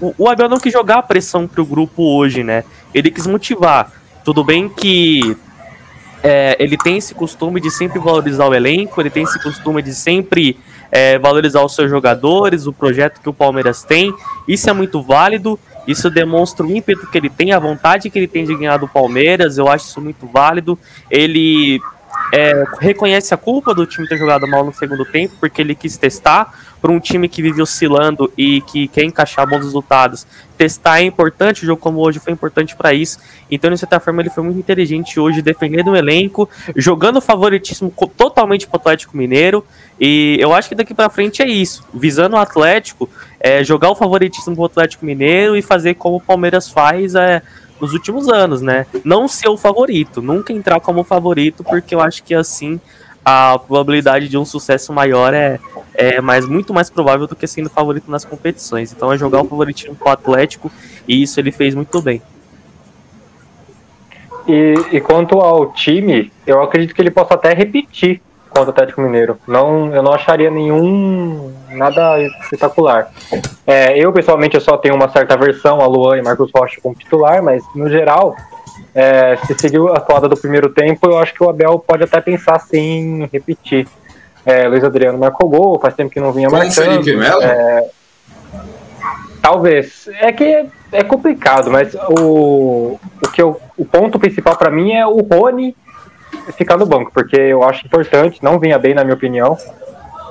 [0.00, 2.64] o, o Abel não quis jogar a pressão pro grupo hoje, né?
[2.94, 3.92] Ele quis motivar.
[4.24, 5.36] Tudo bem que
[6.22, 9.94] é, ele tem esse costume de sempre valorizar o elenco, ele tem esse costume de
[9.94, 10.58] sempre
[10.90, 14.14] é, valorizar os seus jogadores, o projeto que o Palmeiras tem.
[14.46, 18.28] Isso é muito válido, isso demonstra o ímpeto que ele tem, a vontade que ele
[18.28, 19.56] tem de ganhar do Palmeiras.
[19.56, 20.78] Eu acho isso muito válido.
[21.10, 21.80] Ele
[22.32, 25.96] é, reconhece a culpa do time ter jogado mal no segundo tempo, porque ele quis
[25.96, 30.26] testar para um time que vive oscilando e que quer encaixar bons resultados.
[30.56, 33.18] Testar é importante, o jogo como hoje foi importante para isso.
[33.50, 38.66] Então, de certa forma, ele foi muito inteligente hoje, defendendo o elenco, jogando favoritismo totalmente
[38.66, 39.64] para o Atlético Mineiro.
[40.00, 43.94] E eu acho que daqui para frente é isso, visando o Atlético, é, jogar o
[43.94, 47.42] favoritismo para o Atlético Mineiro e fazer como o Palmeiras faz, é,
[47.80, 48.86] nos últimos anos, né?
[49.04, 52.80] Não ser o favorito, nunca entrar como favorito, porque eu acho que assim
[53.24, 55.60] a probabilidade de um sucesso maior é,
[55.94, 58.92] é mais, muito mais provável do que sendo favorito nas competições.
[58.92, 60.70] Então é jogar o favoritismo com o Atlético
[61.06, 62.22] e isso ele fez muito bem.
[64.48, 69.00] E, e quanto ao time, eu acredito que ele possa até repetir contra o Atlético
[69.00, 69.38] Mineiro.
[69.46, 73.10] Não, eu não acharia nenhum nada espetacular.
[73.66, 76.94] É, eu pessoalmente eu só tenho uma certa versão a Luan e Marcos Rocha como
[76.94, 78.34] titular, mas no geral,
[78.94, 82.20] é, se seguiu a toada do primeiro tempo, eu acho que o Abel pode até
[82.20, 83.86] pensar sim em repetir.
[84.44, 86.74] É, Luiz Adriano marcou gol, faz tempo que não vinha mais.
[86.74, 87.42] Felipe Melo?
[87.42, 87.88] É,
[89.40, 90.08] talvez.
[90.18, 95.06] É que é complicado, mas o, o, que eu, o ponto principal para mim é
[95.06, 95.76] o Rony
[96.56, 99.56] ficar no banco, porque eu acho importante, não vinha bem na minha opinião.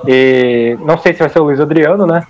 [0.06, 2.26] E não sei se vai ser o Luiz Adriano, né?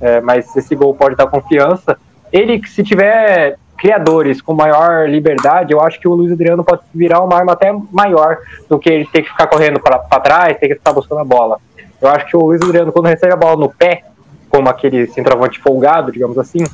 [0.00, 1.96] É, mas esse gol pode dar confiança.
[2.32, 7.20] Ele, se tiver criadores com maior liberdade, eu acho que o Luiz Adriano pode virar
[7.20, 10.74] uma arma até maior do que ele ter que ficar correndo para trás, ter que
[10.74, 11.58] estar buscando a bola.
[12.00, 14.02] Eu acho que o Luiz Adriano, quando recebe a bola no pé,
[14.48, 16.64] como aquele centroavante folgado, digamos assim,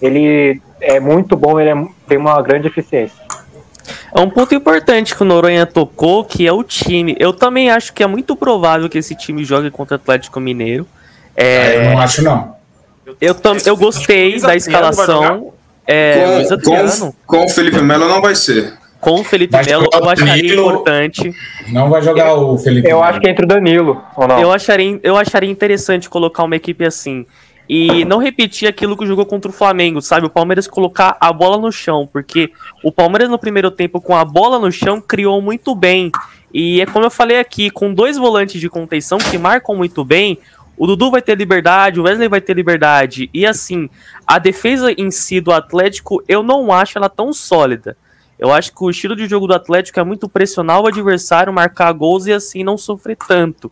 [0.00, 3.22] ele é muito bom, ele é, tem uma grande eficiência.
[4.18, 7.14] É um ponto importante que o Noronha tocou, que é o time.
[7.20, 10.88] Eu também acho que é muito provável que esse time jogue contra o Atlético Mineiro.
[11.36, 11.60] É...
[11.60, 12.56] Ah, eu não acho, não.
[13.20, 15.52] Eu, tam, eu gostei da escalação.
[15.86, 18.74] É, com, com, o Felipe Melo não vai ser.
[19.00, 21.34] Com o Felipe Melo, eu acharia Danilo, importante.
[21.68, 23.08] Não vai jogar o Felipe Eu Melo.
[23.08, 24.40] acho que entre o Danilo, ou não?
[24.40, 27.24] Eu acharia, eu acharia interessante colocar uma equipe assim
[27.68, 30.26] e não repetir aquilo que jogou contra o Flamengo, sabe?
[30.26, 32.50] O Palmeiras colocar a bola no chão, porque
[32.82, 36.10] o Palmeiras no primeiro tempo com a bola no chão criou muito bem.
[36.52, 40.38] E é como eu falei aqui, com dois volantes de contenção que marcam muito bem,
[40.78, 43.28] o Dudu vai ter liberdade, o Wesley vai ter liberdade.
[43.34, 43.90] E assim,
[44.26, 47.96] a defesa em si do Atlético, eu não acho ela tão sólida.
[48.38, 51.92] Eu acho que o estilo de jogo do Atlético é muito pressionar o adversário, marcar
[51.92, 53.70] gols e assim não sofrer tanto.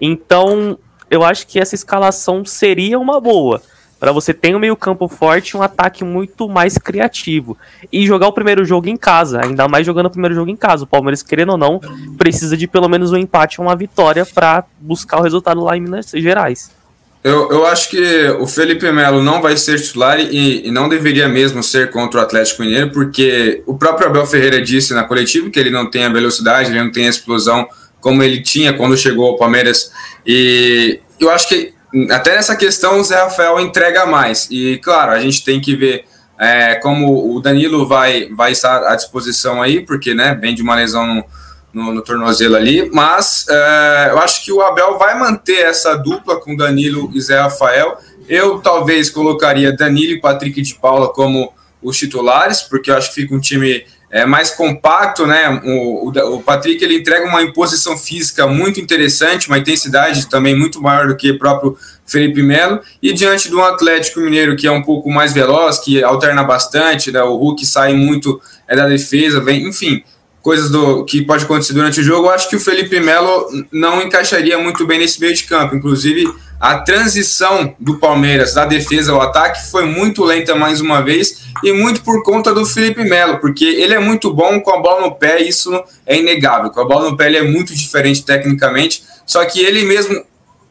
[0.00, 0.78] Então,
[1.14, 3.62] eu acho que essa escalação seria uma boa.
[3.98, 7.56] Para você ter um meio-campo forte e um ataque muito mais criativo.
[7.90, 10.84] E jogar o primeiro jogo em casa, ainda mais jogando o primeiro jogo em casa.
[10.84, 11.80] O Palmeiras, querendo ou não,
[12.18, 15.80] precisa de pelo menos um empate ou uma vitória para buscar o resultado lá em
[15.80, 16.70] Minas Gerais.
[17.24, 21.26] Eu, eu acho que o Felipe Melo não vai ser titular e, e, não deveria
[21.26, 25.58] mesmo ser contra o Atlético Mineiro, porque o próprio Abel Ferreira disse na coletiva que
[25.58, 27.66] ele não tem a velocidade, ele não tem a explosão
[27.98, 29.90] como ele tinha quando chegou ao Palmeiras.
[30.26, 31.74] E eu acho que
[32.10, 34.48] até nessa questão o Zé Rafael entrega mais.
[34.50, 36.04] E claro, a gente tem que ver
[36.38, 40.74] é, como o Danilo vai, vai estar à disposição aí, porque né, vem de uma
[40.74, 41.24] lesão no,
[41.72, 42.90] no, no tornozelo ali.
[42.92, 47.40] Mas é, eu acho que o Abel vai manter essa dupla com Danilo e Zé
[47.40, 47.96] Rafael.
[48.28, 53.22] Eu talvez colocaria Danilo e Patrick de Paula como os titulares, porque eu acho que
[53.22, 55.60] fica um time é mais compacto, né?
[55.64, 60.80] O, o, o, Patrick ele entrega uma imposição física muito interessante, uma intensidade também muito
[60.80, 62.78] maior do que o próprio Felipe Melo.
[63.02, 67.10] E diante de um Atlético Mineiro que é um pouco mais veloz, que alterna bastante,
[67.10, 67.24] né?
[67.24, 70.04] O Hulk sai muito é da defesa, vem, enfim,
[70.40, 72.28] coisas do que pode acontecer durante o jogo.
[72.28, 75.74] Eu acho que o Felipe Melo não encaixaria muito bem nesse meio de campo.
[75.74, 81.44] Inclusive, a transição do Palmeiras da defesa ao ataque foi muito lenta mais uma vez
[81.62, 85.02] e muito por conta do Felipe Melo, porque ele é muito bom com a bola
[85.02, 85.72] no pé, isso
[86.06, 86.70] é inegável.
[86.70, 90.24] Com a bola no pé ele é muito diferente tecnicamente, só que ele mesmo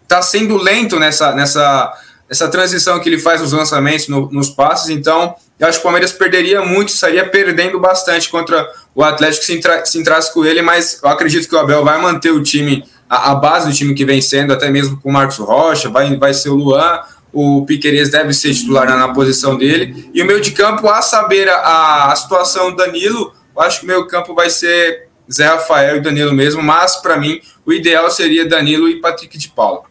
[0.03, 1.93] está sendo lento nessa, nessa,
[2.29, 5.83] nessa transição que ele faz nos lançamentos, no, nos passes, então eu acho que o
[5.83, 10.99] Palmeiras perderia muito, estaria perdendo bastante contra o Atlético se, se entrasse com ele, mas
[11.01, 14.05] eu acredito que o Abel vai manter o time a, a, base do time que
[14.05, 16.99] vem sendo, até mesmo com o Marcos Rocha, vai, vai ser o Luan,
[17.31, 21.01] o Piqueires deve ser titular na, na posição dele, e o meio de campo, a
[21.01, 25.45] saber a, a situação do Danilo, eu acho que o meio campo vai ser Zé
[25.47, 29.83] Rafael e Danilo mesmo, mas para mim o ideal seria Danilo e Patrick de Paula.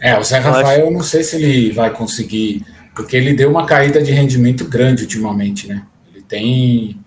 [0.00, 3.66] É, o Zé Rafael eu não sei se ele vai conseguir, porque ele deu uma
[3.66, 5.82] caída de rendimento grande ultimamente, né?
[6.12, 7.00] Ele tem.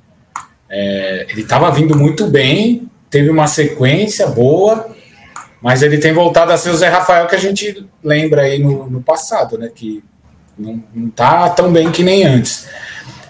[0.69, 4.89] É, ele estava vindo muito bem, teve uma sequência boa,
[5.61, 8.89] mas ele tem voltado a ser o Zé Rafael que a gente lembra aí no,
[8.89, 9.69] no passado, né?
[9.73, 10.03] Que
[10.57, 12.67] não, não tá tão bem que nem antes.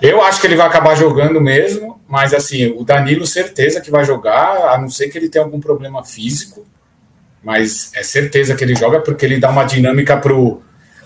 [0.01, 4.05] Eu acho que ele vai acabar jogando mesmo, mas assim, o Danilo, certeza que vai
[4.05, 6.65] jogar, a não ser que ele tenha algum problema físico,
[7.43, 10.61] mas é certeza que ele joga porque ele dá uma dinâmica pro,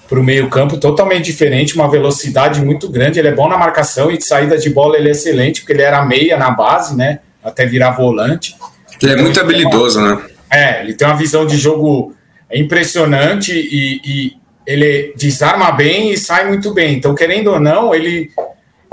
[0.07, 3.17] pro meio-campo totalmente diferente, uma velocidade muito grande.
[3.17, 5.81] Ele é bom na marcação e de saída de bola ele é excelente, porque ele
[5.81, 7.21] era meia na base, né?
[7.47, 8.55] Até virar volante.
[9.01, 10.21] Ele é muito habilidoso, né?
[10.49, 12.15] É, ele tem uma visão de jogo
[12.51, 16.95] impressionante e, e, ele desarma bem e sai muito bem.
[16.95, 18.31] Então, querendo ou não, ele,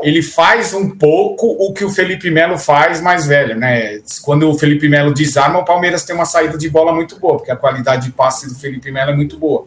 [0.03, 4.01] ele faz um pouco o que o Felipe Melo faz mais velho, né?
[4.23, 7.51] Quando o Felipe Melo desarma, o Palmeiras tem uma saída de bola muito boa, porque
[7.51, 9.67] a qualidade de passe do Felipe Melo é muito boa.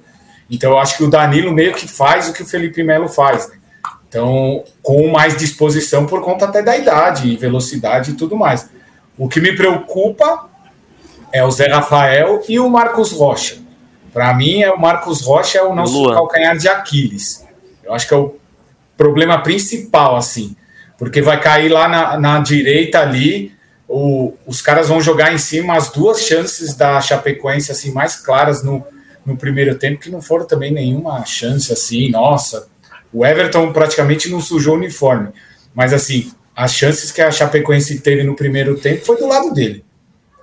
[0.49, 3.49] Então, eu acho que o Danilo meio que faz o que o Felipe Melo faz.
[3.49, 3.57] Né?
[4.07, 8.69] Então, com mais disposição por conta até da idade, velocidade e tudo mais.
[9.17, 10.49] O que me preocupa
[11.31, 13.57] é o Zé Rafael e o Marcos Rocha.
[14.13, 16.13] Para mim, é o Marcos Rocha é o nosso Luan.
[16.13, 17.45] calcanhar de Aquiles.
[17.83, 18.35] Eu acho que é o
[18.95, 20.55] problema principal, assim,
[20.97, 23.55] porque vai cair lá na, na direita ali,
[23.87, 28.61] o, os caras vão jogar em cima as duas chances da Chapecoense assim mais claras
[28.61, 28.85] no,
[29.25, 32.67] no primeiro tempo, que não foram também nenhuma chance assim, nossa,
[33.13, 35.29] o Everton praticamente não sujou o uniforme.
[35.73, 39.85] Mas assim, as chances que a Chapecoense teve no primeiro tempo foi do lado dele.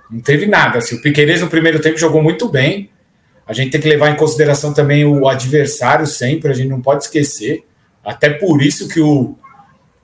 [0.09, 0.77] Não teve nada.
[0.77, 2.89] Assim, o Piqueires no primeiro tempo jogou muito bem.
[3.45, 7.03] A gente tem que levar em consideração também o adversário sempre, a gente não pode
[7.03, 7.65] esquecer.
[8.01, 9.37] Até por isso que o,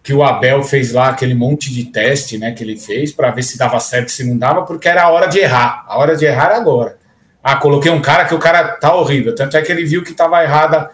[0.04, 3.43] que o Abel fez lá aquele monte de teste né, que ele fez para ver
[3.43, 5.86] se dava certo, se não dava, porque era a hora de errar.
[5.88, 6.97] A hora de errar agora.
[7.41, 9.34] Ah, coloquei um cara que o cara tá horrível.
[9.34, 10.91] Tanto é que ele viu que estava errada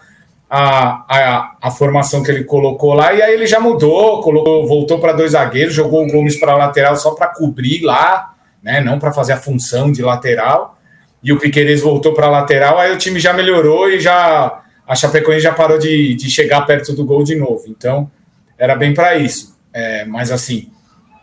[0.48, 4.98] a, a, a, formação que ele colocou lá, e aí ele já mudou, colocou, voltou
[4.98, 9.12] para dois zagueiros, jogou o Gomes para lateral só para cobrir lá, né, não para
[9.12, 10.78] fazer a função de lateral,
[11.22, 15.40] e o Piqueires voltou para lateral, aí o time já melhorou e já a Chapecoense
[15.40, 18.10] já parou de, de chegar perto do gol de novo, então
[18.56, 19.54] era bem para isso.
[19.72, 20.70] É, mas assim,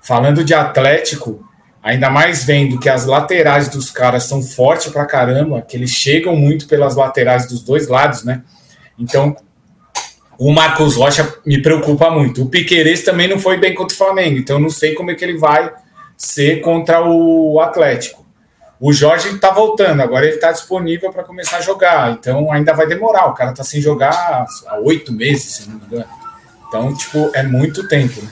[0.04, 1.44] falando de Atlético,
[1.82, 6.36] ainda mais vendo que as laterais dos caras são fortes para caramba, que eles chegam
[6.36, 8.44] muito pelas laterais dos dois lados, né?
[8.98, 9.36] Então,
[10.38, 12.44] o Marcos Rocha me preocupa muito.
[12.44, 15.16] O Piqueires também não foi bem contra o Flamengo, então eu não sei como é
[15.16, 15.72] que ele vai
[16.18, 18.26] ser contra o Atlético.
[18.80, 22.86] O Jorge está voltando, agora ele está disponível para começar a jogar, então ainda vai
[22.86, 23.28] demorar.
[23.28, 26.06] O cara está sem jogar há oito meses, se não me engano.
[26.68, 28.22] Então, tipo, é muito tempo.
[28.22, 28.30] Né?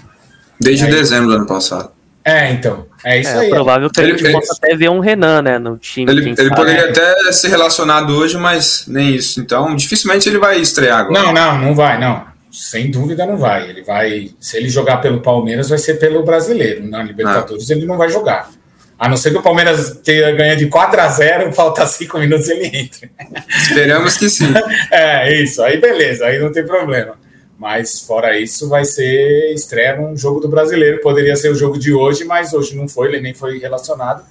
[0.59, 1.91] Desde Aí, dezembro do ano passado.
[2.25, 2.85] É, então.
[3.03, 3.47] É isso é, aí.
[3.47, 6.11] É provável que a gente ele, possa até ver um Renan, né, no time.
[6.11, 9.39] Ele, ele poderia até ser relacionado hoje, mas nem isso.
[9.41, 11.21] Então, dificilmente ele vai estrear agora.
[11.21, 12.25] Não, não, não vai, não.
[12.51, 13.69] Sem dúvida não vai.
[13.69, 14.29] Ele vai.
[14.39, 16.87] Se ele jogar pelo Palmeiras, vai ser pelo brasileiro.
[16.87, 17.73] Na Libertadores ah.
[17.73, 18.49] ele não vai jogar.
[18.97, 22.47] A não ser que o Palmeiras tenha ganha de 4 a 0 falta 5 minutos
[22.47, 23.11] ele entre.
[23.49, 24.53] Esperamos que sim.
[24.91, 25.61] é, isso.
[25.63, 27.15] Aí beleza, aí não tem problema.
[27.57, 31.01] Mas fora isso, vai ser estreia num jogo do brasileiro.
[31.01, 34.23] Poderia ser o jogo de hoje, mas hoje não foi, ele nem foi relacionado.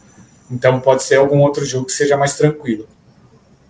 [0.51, 2.87] Então pode ser algum outro jogo que seja mais tranquilo.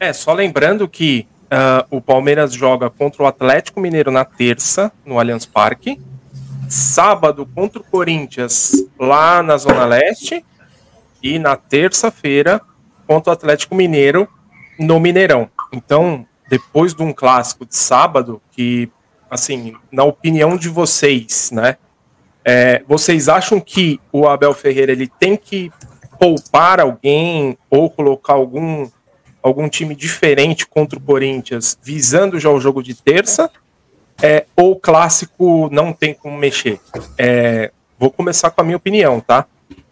[0.00, 5.18] É, só lembrando que uh, o Palmeiras joga contra o Atlético Mineiro na terça, no
[5.18, 6.00] Allianz Parque.
[6.68, 10.44] Sábado contra o Corinthians, lá na Zona Leste.
[11.22, 12.61] E na terça-feira
[13.07, 14.26] contra o Atlético Mineiro,
[14.76, 15.48] no Mineirão.
[15.72, 18.90] Então, depois de um clássico de sábado, que
[19.32, 21.78] assim, na opinião de vocês, né?
[22.44, 25.72] É, vocês acham que o Abel Ferreira ele tem que
[26.18, 28.90] poupar alguém ou colocar algum,
[29.42, 33.50] algum time diferente contra o Corinthians, visando já o jogo de terça?
[34.22, 36.78] É, ou o clássico não tem como mexer?
[37.16, 39.46] É, vou começar com a minha opinião, tá?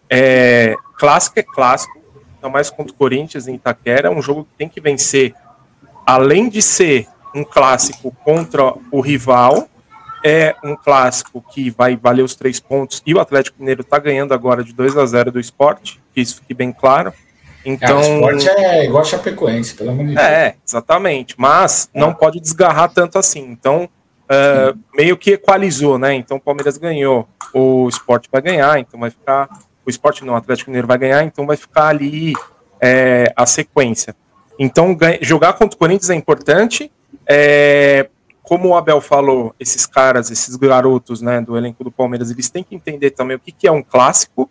[0.07, 1.99] É, clássico é clássico,
[2.35, 5.33] ainda mais contra o Corinthians em Itaquera, é um jogo que tem que vencer.
[6.05, 9.67] Além de ser um clássico contra o rival,
[10.23, 14.33] é um clássico que vai valer os três pontos e o Atlético Mineiro está ganhando
[14.33, 17.13] agora de 2 a 0 do esporte, que isso fique bem claro.
[17.65, 20.25] Então, é, o esporte é igual a Chapecoense, pelo amor de Deus.
[20.25, 21.35] É, exatamente.
[21.37, 21.99] Mas é.
[21.99, 23.41] não pode desgarrar tanto assim.
[23.41, 23.87] Então,
[24.31, 26.13] uh, meio que equalizou, né?
[26.13, 29.49] Então o Palmeiras ganhou, o esporte vai ganhar, então vai ficar.
[29.85, 32.33] O esporte não, o Atlético Mineiro vai ganhar, então vai ficar ali
[32.79, 34.15] é, a sequência.
[34.59, 36.91] Então, jogar contra o Corinthians é importante.
[37.33, 38.09] É,
[38.43, 42.61] como o Abel falou, esses caras, esses garotos né, do elenco do Palmeiras, eles têm
[42.61, 44.49] que entender também o que, que é um clássico.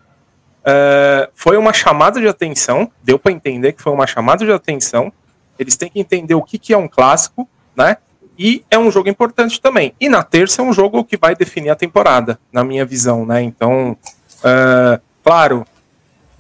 [0.61, 5.13] Uh, foi uma chamada de atenção, deu para entender que foi uma chamada de atenção.
[5.59, 7.99] Eles têm que entender o que, que é um clássico, né?
[8.39, 9.93] E é um jogo importante também.
[10.01, 13.43] E na terça é um jogo que vai definir a temporada, na minha visão, né?
[13.43, 13.95] Então,
[14.39, 15.67] uh, claro,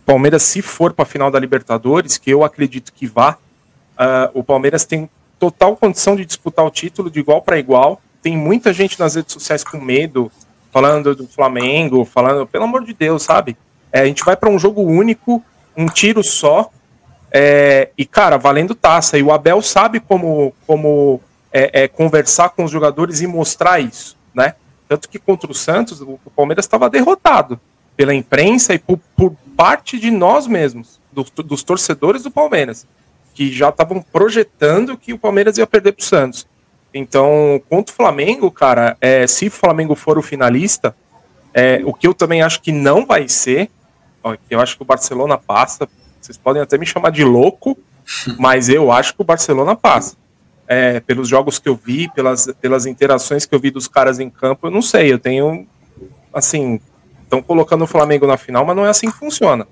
[0.06, 4.42] Palmeiras, se for para a final da Libertadores, que eu acredito que vá, uh, o
[4.42, 5.10] Palmeiras tem
[5.40, 8.00] total condição de disputar o título de igual para igual.
[8.22, 10.30] Tem muita gente nas redes sociais com medo,
[10.70, 13.56] falando do Flamengo, falando, pelo amor de Deus, sabe?
[13.90, 15.42] É, a gente vai para um jogo único,
[15.74, 16.70] um tiro só,
[17.32, 19.16] é, e cara, valendo taça.
[19.16, 21.20] E o Abel sabe como, como
[21.50, 24.54] é, é conversar com os jogadores e mostrar isso, né?
[24.86, 27.58] Tanto que contra o Santos, o Palmeiras estava derrotado
[27.96, 32.86] pela imprensa e por, por parte de nós mesmos, do, dos torcedores do Palmeiras
[33.40, 36.46] que já estavam projetando que o Palmeiras ia perder para o Santos.
[36.92, 40.94] Então, contra o Flamengo, cara, é, se o Flamengo for o finalista,
[41.54, 43.70] é, o que eu também acho que não vai ser,
[44.22, 45.88] ó, eu acho que o Barcelona passa.
[46.20, 47.78] Vocês podem até me chamar de louco,
[48.38, 50.18] mas eu acho que o Barcelona passa.
[50.68, 54.28] É, pelos jogos que eu vi, pelas, pelas interações que eu vi dos caras em
[54.28, 55.10] campo, eu não sei.
[55.10, 55.66] Eu tenho,
[56.30, 56.78] assim,
[57.22, 59.66] estão colocando o Flamengo na final, mas não é assim que funciona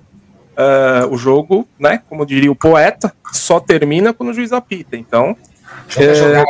[0.59, 2.03] uh, o jogo, né?
[2.09, 4.97] Como diria o poeta, só termina quando o juiz apita.
[4.97, 5.37] Então,
[5.97, 6.45] é,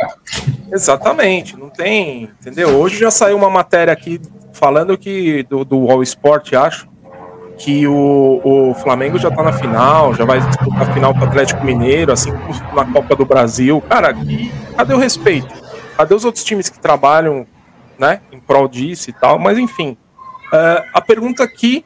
[0.73, 2.69] exatamente, não tem, entendeu?
[2.77, 4.19] Hoje já saiu uma matéria aqui
[4.51, 6.87] falando que do, do All Sport, acho,
[7.57, 11.23] que o, o Flamengo já tá na final, já vai disputar a final com o
[11.25, 13.81] Atlético Mineiro, assim como na Copa do Brasil.
[13.81, 15.53] Cara, aqui, cadê o respeito?
[15.95, 17.45] Cadê os outros times que trabalham,
[17.97, 19.37] né, em prol disso e tal?
[19.37, 19.97] Mas enfim,
[20.53, 21.85] uh, a pergunta aqui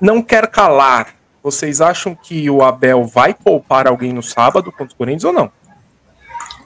[0.00, 1.17] não quer calar.
[1.50, 5.50] Vocês acham que o Abel vai poupar alguém no sábado contra o Corinthians ou não?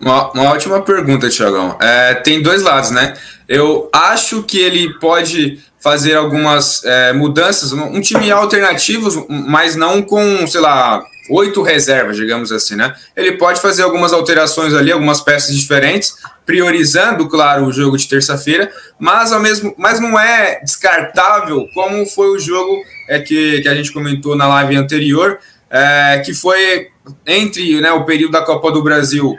[0.00, 1.78] Uma, uma ótima pergunta, Tiagão.
[1.80, 3.14] É, tem dois lados, né?
[3.48, 10.44] Eu acho que ele pode fazer algumas é, mudanças, um time alternativo, mas não com,
[10.48, 12.92] sei lá, oito reservas, digamos assim, né?
[13.16, 18.72] Ele pode fazer algumas alterações ali, algumas peças diferentes, priorizando, claro, o jogo de terça-feira,
[18.98, 23.74] mas ao mesmo, mas não é descartável como foi o jogo é, que, que a
[23.74, 25.38] gente comentou na live anterior,
[25.70, 26.88] é, que foi
[27.26, 29.36] entre né, o período da Copa do Brasil,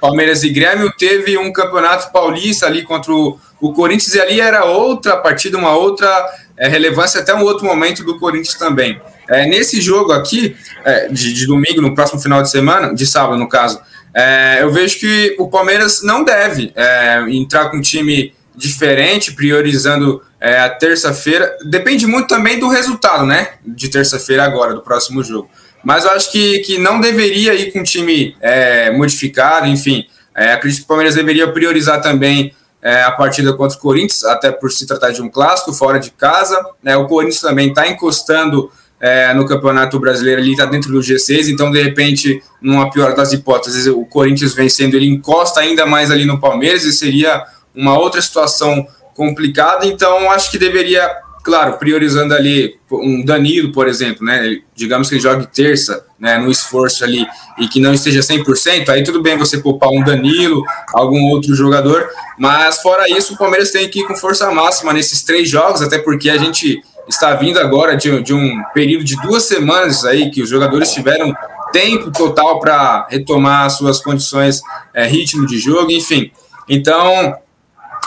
[0.00, 4.64] Palmeiras e Grêmio, teve um campeonato paulista ali contra o, o Corinthians, e ali era
[4.64, 6.08] outra partida, uma outra
[6.56, 9.00] é, relevância, até um outro momento do Corinthians também.
[9.28, 13.38] É, nesse jogo aqui, é, de, de, domingo, no próximo final de semana, de sábado
[13.38, 13.80] no caso,
[14.14, 20.22] é, eu vejo que o Palmeiras não deve é, entrar com um time diferente, priorizando
[20.44, 21.56] é, a terça-feira.
[21.64, 23.54] Depende muito também do resultado, né?
[23.64, 25.48] De terça-feira agora, do próximo jogo.
[25.82, 30.04] Mas eu acho que, que não deveria ir com um time é, modificado, enfim.
[30.36, 34.52] É, acredito que o Palmeiras deveria priorizar também é, a partida contra o Corinthians, até
[34.52, 36.62] por se tratar de um clássico fora de casa.
[36.82, 36.94] Né?
[36.94, 38.70] O Corinthians também está encostando
[39.00, 43.32] é, no Campeonato Brasileiro, ele está dentro do G6, então de repente, numa pior das
[43.32, 48.20] hipóteses, o Corinthians vencendo, ele encosta ainda mais ali no Palmeiras e seria uma outra
[48.20, 51.08] situação complicada, então acho que deveria,
[51.42, 54.58] claro, priorizando ali um Danilo, por exemplo, né?
[54.74, 57.26] Digamos que ele jogue terça, né, no esforço ali
[57.58, 60.62] e que não esteja 100%, aí tudo bem você poupar um Danilo,
[60.92, 62.08] algum outro jogador,
[62.38, 65.98] mas fora isso, o Palmeiras tem que ir com força máxima nesses três jogos, até
[65.98, 70.42] porque a gente está vindo agora de, de um período de duas semanas aí que
[70.42, 71.34] os jogadores tiveram
[71.72, 74.62] tempo total para retomar suas condições,
[74.94, 76.30] é, ritmo de jogo, enfim.
[76.68, 77.36] Então,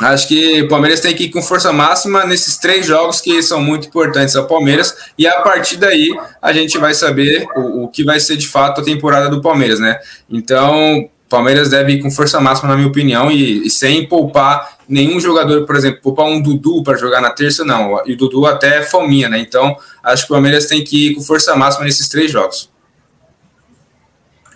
[0.02, 3.62] acho que o Palmeiras tem que ir com força máxima nesses três jogos que são
[3.62, 6.10] muito importantes ao Palmeiras, e a partir daí
[6.42, 9.80] a gente vai saber o, o que vai ser de fato a temporada do Palmeiras,
[9.80, 10.00] né?
[10.30, 15.20] Então, Palmeiras deve ir com força máxima, na minha opinião, e, e sem poupar nenhum
[15.20, 18.02] jogador, por exemplo, poupar um Dudu para jogar na terça, não.
[18.06, 19.40] E o Dudu até é fominha, né?
[19.40, 22.70] Então, acho que o Palmeiras tem que ir com força máxima nesses três jogos.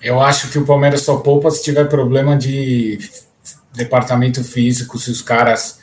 [0.02, 2.98] Eu acho que o Palmeiras só poupa se tiver problema de
[3.74, 5.80] departamento físico, se os caras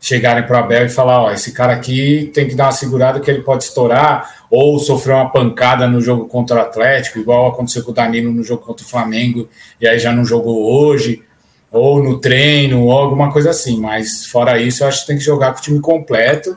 [0.00, 3.20] chegarem para o Abel e falar, ó, esse cara aqui tem que dar uma segurada
[3.20, 7.84] que ele pode estourar, ou sofrer uma pancada no jogo contra o Atlético, igual aconteceu
[7.84, 9.48] com o Danilo no jogo contra o Flamengo,
[9.80, 11.22] e aí já não jogou hoje,
[11.70, 13.80] ou no treino, ou alguma coisa assim.
[13.80, 16.56] Mas fora isso, eu acho que tem que jogar com o time completo,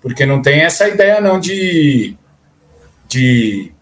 [0.00, 2.16] porque não tem essa ideia não de,
[3.06, 3.72] de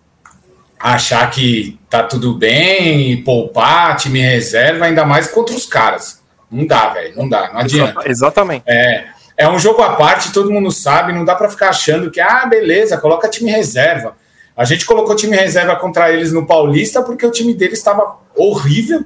[0.79, 6.24] achar que tá tudo bem e poupar, time reserva, ainda mais contra os caras.
[6.51, 8.09] Não dá, velho, não dá, não adianta.
[8.09, 8.65] Exatamente.
[8.67, 12.21] É, é um jogo à parte, todo mundo sabe, não dá para ficar achando que,
[12.21, 14.17] ah, beleza, coloca time reserva.
[14.57, 19.05] A gente colocou time reserva contra eles no Paulista porque o time deles estava horrível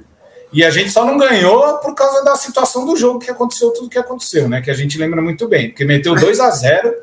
[0.53, 3.89] e a gente só não ganhou por causa da situação do jogo que aconteceu, tudo
[3.89, 4.61] que aconteceu, né?
[4.61, 6.93] Que a gente lembra muito bem, porque meteu 2 a 0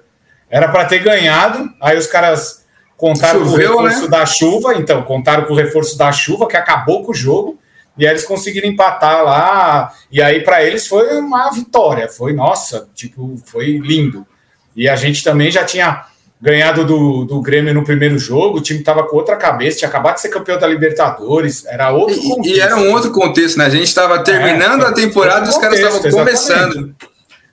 [0.48, 2.64] era para ter ganhado, aí os caras
[2.96, 4.08] Contaram Choveu, com o reforço né?
[4.08, 7.58] da chuva, então, contaram com o reforço da chuva, que acabou com o jogo,
[7.98, 12.88] e aí eles conseguiram empatar lá, e aí para eles foi uma vitória, foi, nossa,
[12.94, 14.26] tipo, foi lindo.
[14.74, 16.04] E a gente também já tinha
[16.40, 20.16] ganhado do, do Grêmio no primeiro jogo, o time estava com outra cabeça, tinha acabado
[20.16, 22.56] de ser campeão da Libertadores, era outro e, contexto.
[22.56, 23.64] E era um outro contexto, né?
[23.64, 26.94] A gente estava terminando é, a temporada e os caras estavam começando.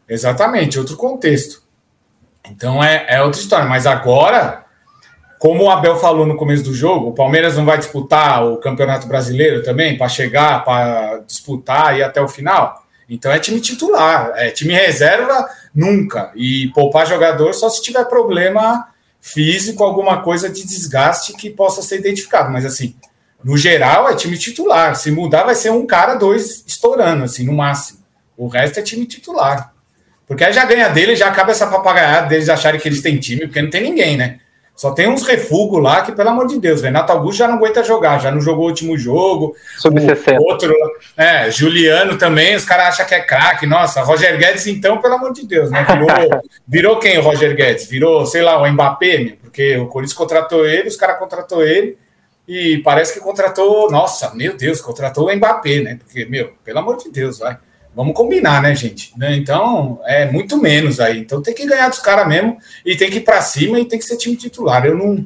[0.08, 1.64] Exatamente, outro contexto.
[2.52, 4.62] Então é, é outra história, mas agora
[5.44, 9.08] como o Abel falou no começo do jogo, o Palmeiras não vai disputar o Campeonato
[9.08, 12.82] Brasileiro também para chegar, para disputar e até o final.
[13.10, 16.32] Então é time titular, é time reserva nunca.
[16.34, 18.88] E poupar jogador só se tiver problema
[19.20, 22.50] físico, alguma coisa de desgaste que possa ser identificado.
[22.50, 22.96] Mas assim,
[23.44, 24.96] no geral é time titular.
[24.96, 28.00] Se mudar, vai ser um cara, dois estourando, assim, no máximo.
[28.38, 29.74] O resto é time titular.
[30.26, 33.41] Porque aí já ganha dele, já acaba essa papagaiada deles acharem que eles têm time,
[33.41, 34.39] porque não tem ninguém, né?
[34.76, 37.84] Só tem uns refugos lá que, pelo amor de Deus, Renato Augusto já não aguenta
[37.84, 39.55] jogar, já não jogou o último jogo.
[39.78, 40.41] Sub 60.
[40.41, 40.74] Outro,
[41.15, 43.67] é, Juliano também, os caras acham que é craque.
[43.67, 45.86] Nossa, Roger Guedes, então, pelo amor de Deus, né?
[45.86, 47.88] Virou, virou quem o Roger Guedes?
[47.88, 51.97] Virou, sei lá, o Mbappé, porque o Corinthians contratou ele, os caras contratou ele.
[52.47, 55.99] E parece que contratou, nossa, meu Deus, contratou o Mbappé, né?
[56.03, 57.57] Porque, meu, pelo amor de Deus, vai.
[57.96, 59.12] Vamos combinar, né, gente?
[59.18, 59.36] Né?
[59.36, 61.20] Então, é muito menos aí.
[61.20, 64.00] Então tem que ganhar dos caras mesmo e tem que ir para cima e tem
[64.00, 64.86] que ser time titular.
[64.86, 65.26] Eu não,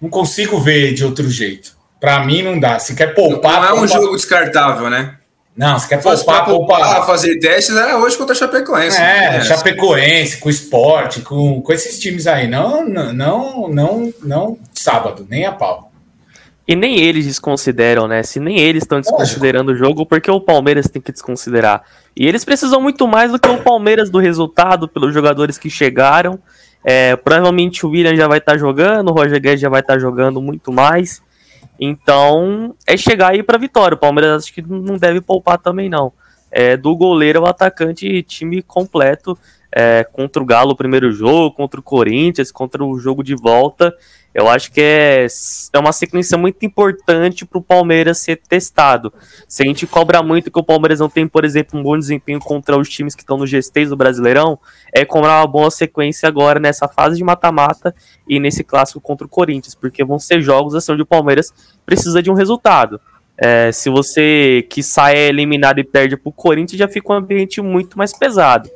[0.00, 1.76] não consigo ver de outro jeito.
[2.00, 2.78] Para mim não dá.
[2.78, 3.60] Se quer poupar.
[3.60, 4.02] Não é um poupar...
[4.02, 5.16] jogo descartável, né?
[5.56, 7.06] Não, se quer poupar, poupar, poupar.
[7.06, 9.00] fazer testes era hoje contra a Chapecoense.
[9.00, 9.40] É, é.
[9.42, 12.48] Chapecoense, com o esporte, com, com esses times aí.
[12.48, 15.92] Não, não, não, não, não sábado, nem a pau.
[16.66, 18.22] E nem eles desconsideram, né?
[18.22, 21.82] Se nem eles estão desconsiderando o jogo, porque o Palmeiras tem que desconsiderar.
[22.16, 26.38] E eles precisam muito mais do que o Palmeiras do resultado, pelos jogadores que chegaram.
[26.82, 29.94] É, provavelmente o William já vai estar tá jogando, o Roger Guedes já vai estar
[29.94, 31.22] tá jogando muito mais.
[31.78, 33.94] Então, é chegar aí para vitória.
[33.94, 36.12] O Palmeiras acho que não deve poupar também, não.
[36.50, 39.36] É, do goleiro ao atacante, time completo.
[39.76, 43.92] É, contra o Galo, o primeiro jogo, contra o Corinthians, contra o jogo de volta.
[44.34, 45.26] Eu acho que é,
[45.72, 49.12] é uma sequência muito importante para o Palmeiras ser testado.
[49.48, 52.40] Se a gente cobra muito que o Palmeiras não tem, por exemplo, um bom desempenho
[52.40, 54.58] contra os times que estão no G6 do Brasileirão,
[54.92, 57.94] é cobrar uma boa sequência agora nessa fase de mata-mata
[58.28, 61.54] e nesse clássico contra o Corinthians, porque vão ser jogos assim onde o Palmeiras
[61.86, 63.00] precisa de um resultado.
[63.38, 67.62] É, se você que sai eliminado e perde para o Corinthians, já fica um ambiente
[67.62, 68.68] muito mais pesado.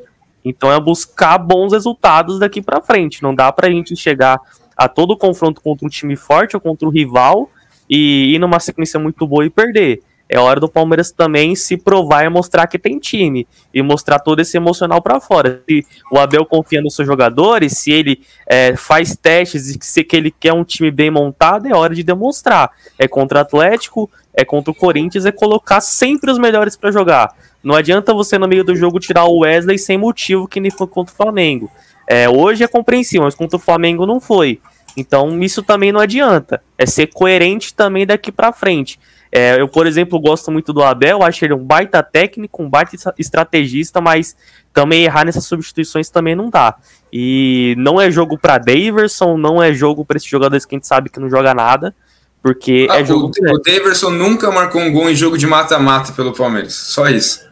[0.44, 3.22] Então é buscar bons resultados daqui para frente.
[3.24, 4.40] Não dá para a gente chegar
[4.78, 7.50] a todo confronto contra um time forte ou contra um rival
[7.90, 10.00] e ir numa sequência muito boa e perder.
[10.28, 14.40] É hora do Palmeiras também se provar e mostrar que tem time e mostrar todo
[14.40, 15.62] esse emocional para fora.
[15.66, 20.14] Se o Abel confia nos seus jogadores, se ele é, faz testes e se que
[20.14, 22.70] ele quer um time bem montado, é hora de demonstrar.
[22.98, 27.34] É contra o Atlético, é contra o Corinthians, é colocar sempre os melhores para jogar.
[27.64, 30.86] Não adianta você no meio do jogo tirar o Wesley sem motivo que nem foi
[30.86, 31.70] contra o Flamengo.
[32.08, 34.60] É, hoje é compreensível, mas contra o Flamengo não foi.
[34.96, 36.62] Então isso também não adianta.
[36.78, 38.98] É ser coerente também daqui para frente.
[39.30, 42.96] É, eu, por exemplo, gosto muito do Abel, acho ele um baita técnico, um baita
[43.18, 44.34] estrategista, mas
[44.72, 46.76] também errar nessas substituições também não dá.
[47.12, 50.86] E não é jogo para Daverson, não é jogo para esses jogadores que a gente
[50.86, 51.94] sabe que não joga nada,
[52.42, 53.30] porque ah, é jogo.
[53.38, 57.46] O, o Daverson nunca marcou um gol em jogo de mata-mata pelo Palmeiras, só isso.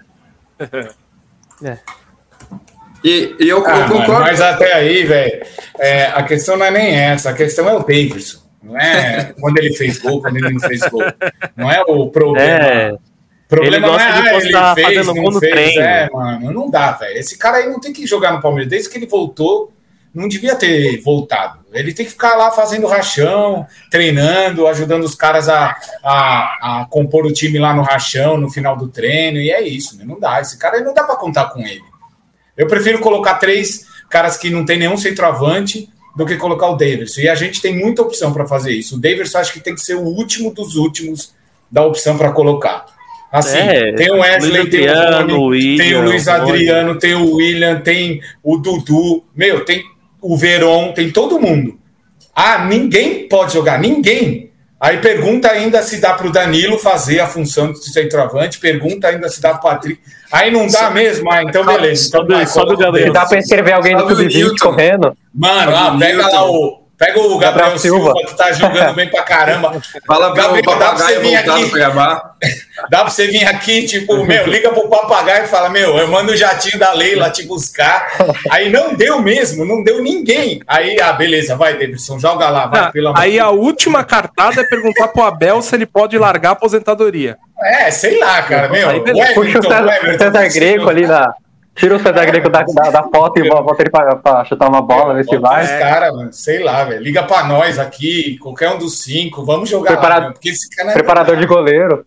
[1.62, 1.78] é.
[3.04, 4.20] E, e eu, ah, eu concordo.
[4.20, 5.42] Mas até aí, velho,
[5.78, 8.40] é, a questão não é nem essa, a questão é o Davidson.
[8.62, 11.02] Não é quando ele fez gol, quando ele não fez gol.
[11.56, 12.64] Não é o problema.
[12.64, 12.98] É.
[13.62, 15.52] ele gosta de ah, ele fez, não fez.
[15.52, 15.82] treino.
[15.82, 17.18] É, mano, não dá, velho.
[17.18, 18.68] Esse cara aí não tem que jogar no Palmeiras.
[18.68, 19.72] Desde que ele voltou,
[20.12, 21.60] não devia ter voltado.
[21.72, 27.26] Ele tem que ficar lá fazendo rachão, treinando, ajudando os caras a, a, a compor
[27.26, 30.04] o time lá no rachão, no final do treino, e é isso, né?
[30.06, 30.40] Não dá.
[30.40, 31.84] Esse cara aí não dá pra contar com ele.
[32.56, 37.20] Eu prefiro colocar três caras que não tem nenhum centroavante do que colocar o Davidson.
[37.20, 38.96] E a gente tem muita opção para fazer isso.
[38.96, 41.34] O Davidson acho que tem que ser o último dos últimos
[41.70, 42.86] da opção para colocar.
[43.30, 46.38] Assim, É, tem o Wesley, Luiz tem o Adriano, Rony, tem o Luiz Rony.
[46.40, 49.84] Adriano, tem o William, tem o Dudu, meu, tem
[50.22, 51.78] o Veron, tem todo mundo.
[52.34, 54.45] Ah, ninguém pode jogar, ninguém.
[54.86, 59.28] Aí pergunta ainda se dá para o Danilo fazer a função de centroavante, pergunta ainda
[59.28, 60.00] se dá para o Patrick.
[60.30, 61.30] Aí não dá mesmo?
[61.32, 62.08] Ah, então beleza.
[62.08, 63.06] Então Sobe- vai, sobe o coloca Gabriel.
[63.08, 64.56] Se dá pra escrever alguém do Sabe o sub-20 Newton?
[64.70, 66.85] correndo, Mano, ah, pega lá o.
[66.98, 68.26] Pega o Gabriel, Gabriel Silva, Silva.
[68.26, 69.80] que tá jogando bem pra caramba.
[70.06, 71.62] Fala pro Gabriel, dá pra você vir voltar aqui.
[71.62, 72.32] no Cuiabá.
[72.90, 76.32] Dá pra você vir aqui, tipo, meu, liga pro papagaio e fala, meu, eu mando
[76.32, 78.06] o jatinho da Leila te buscar.
[78.50, 80.60] Aí não deu mesmo, não deu ninguém.
[80.68, 84.60] Aí, ah, beleza, vai, Davidson, joga lá, vai, Ah, pelo amor aí a última cartada
[84.60, 87.38] é perguntar pro Abel se ele pode largar a aposentadoria.
[87.64, 88.90] É, sei lá, cara, meu.
[88.90, 89.32] Aí, beleza.
[89.32, 91.34] puxa o César, César Greco ali na.
[91.76, 94.80] Tira o César Greco da, da, da foto e bota ele pra, pra chutar uma
[94.80, 95.62] bola, ver se vai.
[95.62, 97.02] Os caras, mano, sei lá, velho.
[97.02, 100.34] Liga pra nós aqui, qualquer um dos cinco, vamos jogar Preparado- lá,
[100.74, 102.04] cara é Preparador de goleiro.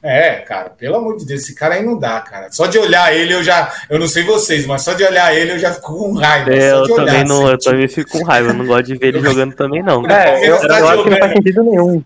[0.00, 2.52] É, cara, pelo amor de Deus, esse cara aí não dá, cara.
[2.52, 3.72] Só de olhar ele, eu já.
[3.90, 6.52] Eu não sei vocês, mas só de olhar ele, eu já fico com raiva.
[6.52, 8.84] É, só eu olhar, também não, assim, eu também fico com raiva, eu não gosto
[8.84, 10.06] de ver ele jogando também, não.
[10.08, 11.18] É, eu, eu Palmeiras tá acho que não jogando.
[11.18, 12.04] faz sentido nenhum.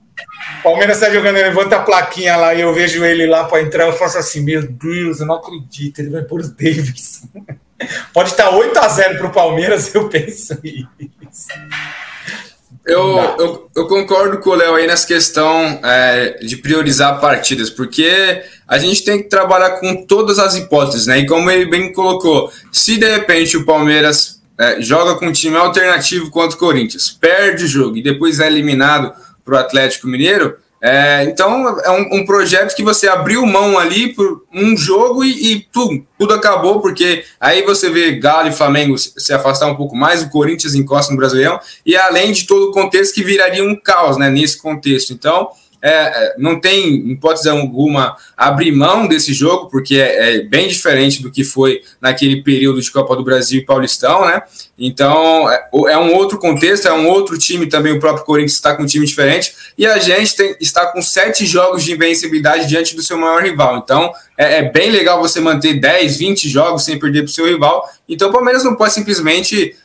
[0.62, 3.86] Palmeiras tá jogando, ele levanta a plaquinha lá e eu vejo ele lá pra entrar,
[3.86, 7.24] eu faço assim, meu Deus, eu não acredito, ele vai pôr o Davis.
[8.14, 11.48] Pode estar 8 a 0 pro Palmeiras, eu penso isso.
[12.84, 18.42] Eu, eu, eu concordo com o Léo aí nessa questão é, de priorizar partidas, porque
[18.66, 21.20] a gente tem que trabalhar com todas as hipóteses, né?
[21.20, 25.56] E como ele bem colocou, se de repente o Palmeiras é, joga com um time
[25.56, 29.12] alternativo contra o Corinthians, perde o jogo e depois é eliminado
[29.44, 34.12] para o Atlético Mineiro, é, então é um, um projeto que você abriu mão ali
[34.12, 38.98] por um jogo e, e tudo, tudo acabou, porque aí você vê Galo e Flamengo
[38.98, 42.70] se, se afastar um pouco mais, o Corinthians encosta no Brasileirão, e além de todo
[42.70, 45.12] o contexto que viraria um caos né, nesse contexto.
[45.12, 45.50] Então,
[45.82, 50.68] é, é, não tem, em hipótese alguma, abrir mão desse jogo, porque é, é bem
[50.68, 54.42] diferente do que foi naquele período de Copa do Brasil e Paulistão, né?
[54.78, 58.76] Então, é, é um outro contexto, é um outro time também, o próprio Corinthians está
[58.76, 62.94] com um time diferente, e a gente tem, está com sete jogos de invencibilidade diante
[62.94, 63.78] do seu maior rival.
[63.78, 67.46] Então, é, é bem legal você manter 10, 20 jogos sem perder para o seu
[67.46, 67.88] rival.
[68.08, 69.76] Então, o Palmeiras não pode simplesmente.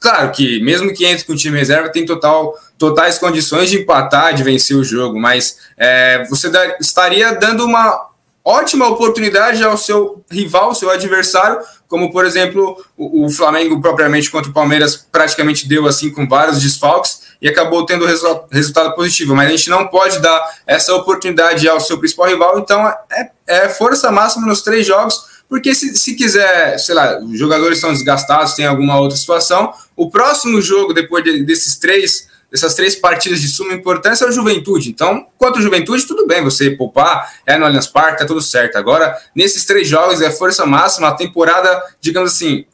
[0.00, 4.34] Claro que, mesmo que entre com o time reserva, tem total, totais condições de empatar,
[4.34, 8.08] de vencer o jogo, mas é, você estaria dando uma
[8.44, 11.58] ótima oportunidade ao seu rival, seu adversário,
[11.88, 16.60] como por exemplo o, o, Flamengo propriamente contra o Palmeiras praticamente deu assim com vários
[16.60, 19.34] desfalques e acabou tendo resu resultado positivo.
[19.34, 23.68] Mas a gente não pode dar essa oportunidade ao seu principal rival, então é, é
[23.68, 25.33] força máxima nos três jogos.
[25.54, 30.10] Porque se, se quiser, sei lá, os jogadores estão desgastados, tem alguma outra situação, o
[30.10, 34.90] próximo jogo, depois de, desses três dessas três partidas de suma importância é o Juventude.
[34.90, 38.74] Então, quanto Juventude, tudo bem, você poupar, é no Allianz Parque, tá tudo certo.
[38.74, 42.64] Agora, nesses três jogos, é força máxima, a temporada, digamos assim,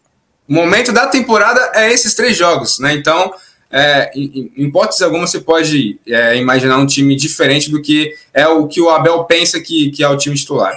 [0.48, 2.94] o momento da temporada é esses três jogos, né?
[2.94, 3.30] Então,
[3.70, 8.48] é, em, em hipótese alguma, você pode é, imaginar um time diferente do que é
[8.48, 10.72] o que o Abel pensa que, que é o time titular.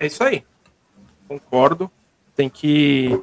[0.00, 0.42] É isso aí.
[1.28, 1.88] Concordo.
[2.34, 3.20] Tem que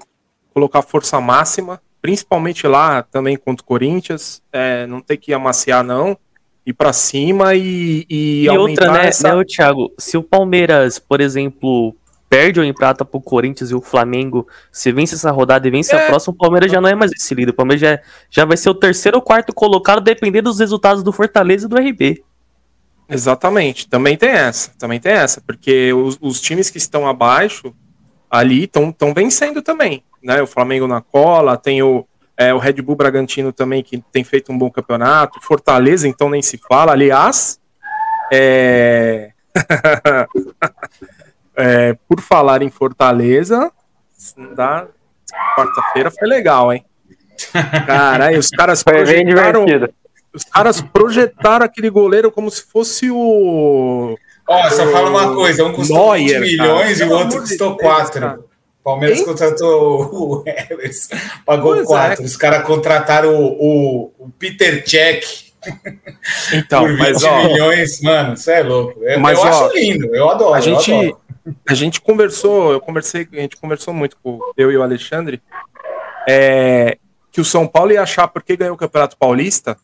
[0.53, 6.17] colocar força máxima principalmente lá também contra o Corinthians, é, não tem que amaciar não,
[6.65, 9.35] ir para cima e, e, e outra, né, essa...
[9.35, 11.95] né, Thiago, se o Palmeiras, por exemplo,
[12.29, 16.01] perde ou empata pro Corinthians e o Flamengo se vence essa rodada e vence é.
[16.01, 17.99] a próxima, o Palmeiras já não é mais esse líder, o Palmeiras já,
[18.29, 21.77] já vai ser o terceiro ou quarto colocado, dependendo dos resultados do Fortaleza e do
[21.77, 22.23] RB.
[23.09, 27.73] Exatamente, também tem essa, também tem essa, porque os, os times que estão abaixo
[28.29, 30.41] ali estão vencendo também né?
[30.41, 32.05] O Flamengo na cola, tem o,
[32.35, 36.41] é, o Red Bull Bragantino também, que tem feito um bom campeonato, Fortaleza, então nem
[36.41, 36.91] se fala.
[36.91, 37.59] Aliás,
[38.31, 39.31] é...
[41.55, 43.71] é, por falar em Fortaleza,
[44.55, 44.87] da
[45.55, 46.85] quarta-feira foi legal, hein?
[47.85, 49.65] Caralho, os caras projetaram,
[50.37, 54.15] os caras projetaram aquele goleiro como se fosse o.
[54.47, 57.09] Ó, só fala uma coisa: um custou Neuer, 20 milhões cara.
[57.09, 58.19] e o outro custou 4.
[58.19, 58.45] Deus,
[58.83, 61.15] Palmeiras contratou o Everson,
[61.45, 62.21] pagou pois 4.
[62.21, 62.25] É.
[62.25, 65.23] Os caras contrataram o, o, o, Peter Check.
[66.53, 69.03] Então, Por 20 mas ó, milhões, mano, você é louco.
[69.03, 70.53] Eu, Mas, eu ó, acho lindo, eu adoro.
[70.53, 71.21] a gente, adoro.
[71.67, 75.41] a gente conversou, eu conversei, a gente conversou muito com eu e o Alexandre,
[76.29, 76.97] é,
[77.31, 79.77] que o São Paulo ia achar porque ganhou o Campeonato Paulista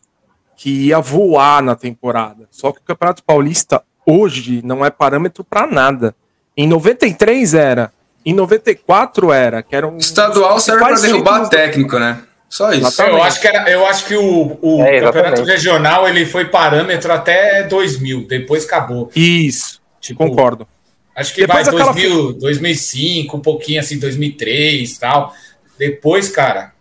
[0.56, 2.46] que ia voar na temporada.
[2.50, 6.14] Só que o Campeonato Paulista hoje não é parâmetro para nada.
[6.56, 7.92] Em 93 era,
[8.24, 12.22] em 94 era, que era um Estadual serve para derrubar títulos- técnico, né?
[12.48, 12.86] Só isso.
[12.86, 13.16] Exatamente.
[13.16, 17.12] Eu acho que, era, eu acho que o, o É, campeonato regional ele foi parâmetro
[17.12, 19.10] até 2000, depois acabou.
[19.16, 20.68] Isso, Tipo, concordo.
[21.16, 25.32] Acho que Depois vai aquela 2000, 2005, um pouquinho assim, 2003 e tal.
[25.78, 26.72] Depois, cara,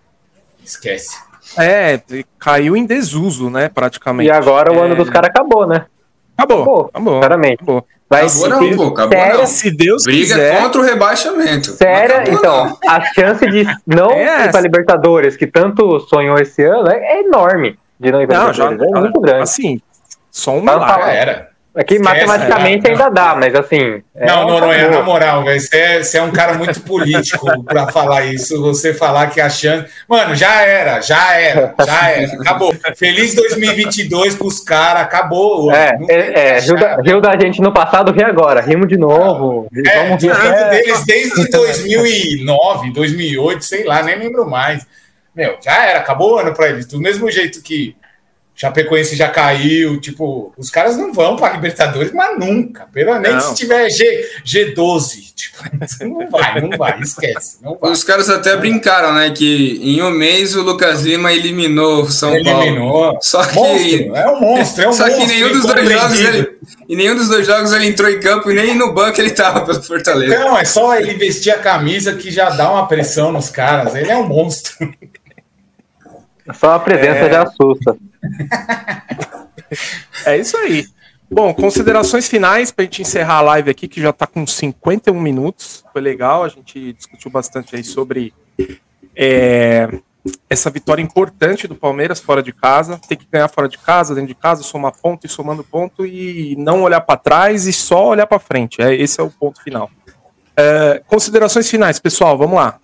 [0.63, 1.15] esquece.
[1.57, 1.99] É,
[2.39, 4.27] caiu em desuso, né, praticamente.
[4.27, 5.85] E agora o É, ano dos caras acabou, né?
[6.37, 7.19] Acabou, acabou, acabou.
[7.19, 7.53] claramente.
[7.55, 7.85] acabou.
[8.09, 9.47] Vai Acabou não, pô, acabou séria, não.
[9.47, 11.71] Se Deus Briga quiser, contra o rebaixamento.
[11.71, 12.91] séria, Acabou então, não.
[12.91, 17.21] a chance de não É ir pra Libertadores, que tanto sonhou esse ano, é, é
[17.21, 18.97] enorme de não ir pra Não, já, Libertadores.
[18.97, 19.41] é muito grande.
[19.43, 19.81] assim,
[20.29, 21.15] só um Tá milagre.
[21.15, 21.49] Era.
[21.75, 24.03] Aqui esquece, matematicamente é, ainda dá, mas assim.
[24.15, 24.99] é, não, Noronha, acabou.
[24.99, 28.61] na moral, velho, você é, você é um cara muito político pra falar isso.
[28.61, 29.91] Você falar que a chance.
[30.07, 32.35] Mano, já era, já era, já era.
[32.35, 32.75] Acabou.
[32.95, 35.71] Feliz 2022 pros caras, acabou.
[35.71, 37.01] É, é, é riu, da, achar.
[37.01, 38.61] riu da gente no passado, ri agora.
[38.61, 39.67] Rimos de novo.
[39.83, 40.31] É, Vamos rir.
[40.31, 44.85] rindo É, deles desde 2009, 2008, sei lá, nem lembro mais.
[45.35, 46.85] Meu, já era, acabou o ano pra eles.
[46.85, 47.95] Do mesmo jeito que
[48.55, 52.87] Chapecoense já caiu, tipo, os caras não vão pra Libertadores, mas nunca.
[52.93, 53.41] Pelo nem Não.
[53.41, 55.33] se tiver G, G12.
[55.35, 57.57] Tipo, não vai, não vai, esquece.
[57.61, 57.91] Não vai.
[57.91, 59.31] Os caras até brincaram, né?
[59.31, 62.63] Que em um mês o Lucas Lima eliminou o São Paulo.
[62.63, 63.17] Eliminou.
[63.21, 66.19] Só que, Monstro, é um monstro, é um só que monstro nenhum dos dois jogos
[66.19, 69.31] ele, em nenhum dos dois jogos ele entrou em campo e nem no banco ele
[69.31, 70.39] tava pelo Fortaleza.
[70.39, 73.95] Não, é só ele vestir a camisa que já dá uma pressão nos caras.
[73.95, 74.93] Ele é um monstro.
[76.53, 77.97] Só a presença já assusta.
[80.25, 80.85] É isso aí.
[81.29, 85.83] Bom, considerações finais pra gente encerrar a live aqui, que já tá com 51 minutos.
[85.91, 88.33] Foi legal, a gente discutiu bastante aí sobre
[89.15, 89.87] é,
[90.49, 92.99] essa vitória importante do Palmeiras fora de casa.
[93.07, 96.55] Tem que ganhar fora de casa, dentro de casa, somar ponto e somando ponto e
[96.57, 98.81] não olhar para trás e só olhar para frente.
[98.81, 99.89] É, esse é o ponto final.
[100.55, 102.79] É, considerações finais, pessoal, vamos lá.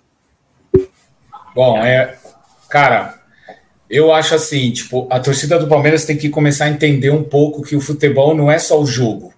[1.54, 2.16] Bom, é,
[2.68, 3.19] cara,
[3.90, 7.62] eu acho assim, tipo, a torcida do Palmeiras tem que começar a entender um pouco
[7.62, 9.34] que o futebol não é só o jogo.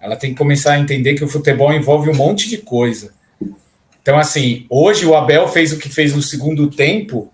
[0.00, 3.14] Ela tem que começar a entender que o futebol envolve um monte de coisa.
[4.02, 7.32] Então, assim, hoje o Abel fez o que fez no segundo tempo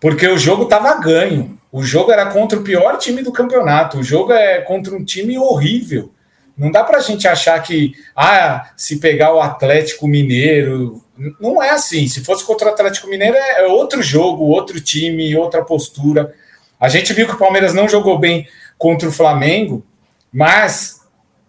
[0.00, 1.58] porque o jogo estava ganho.
[1.72, 3.98] O jogo era contra o pior time do campeonato.
[3.98, 6.12] O jogo é contra um time horrível.
[6.56, 11.02] Não dá pra gente achar que, ah, se pegar o Atlético Mineiro.
[11.40, 12.06] Não é assim.
[12.08, 16.34] Se fosse contra o Atlético Mineiro, é é outro jogo, outro time, outra postura.
[16.78, 18.46] A gente viu que o Palmeiras não jogou bem
[18.78, 19.84] contra o Flamengo,
[20.32, 21.00] mas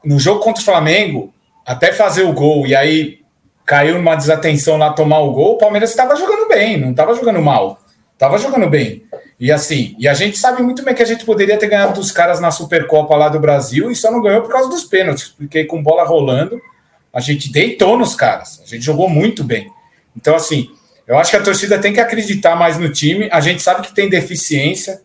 [0.03, 1.34] no jogo contra o Flamengo,
[1.65, 3.20] até fazer o gol e aí
[3.65, 7.41] caiu numa desatenção lá tomar o gol, o Palmeiras estava jogando bem, não estava jogando
[7.41, 7.82] mal.
[8.13, 9.03] Estava jogando bem.
[9.39, 12.11] E assim, e a gente sabe muito bem que a gente poderia ter ganhado dos
[12.11, 15.65] caras na Supercopa lá do Brasil e só não ganhou por causa dos pênaltis, porque
[15.65, 16.59] com bola rolando,
[17.18, 18.61] a gente deitou nos caras.
[18.63, 19.72] A gente jogou muito bem.
[20.15, 20.70] Então, assim,
[21.07, 23.28] eu acho que a torcida tem que acreditar mais no time.
[23.32, 25.01] A gente sabe que tem deficiência.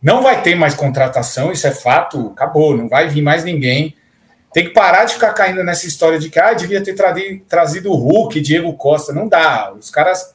[0.00, 2.28] Não vai ter mais contratação, isso é fato.
[2.28, 3.96] Acabou, não vai vir mais ninguém.
[4.52, 6.94] Tem que parar de ficar caindo nessa história de que ah, devia ter
[7.48, 9.12] trazido o Hulk, Diego Costa.
[9.12, 9.72] Não dá.
[9.72, 10.32] Os caras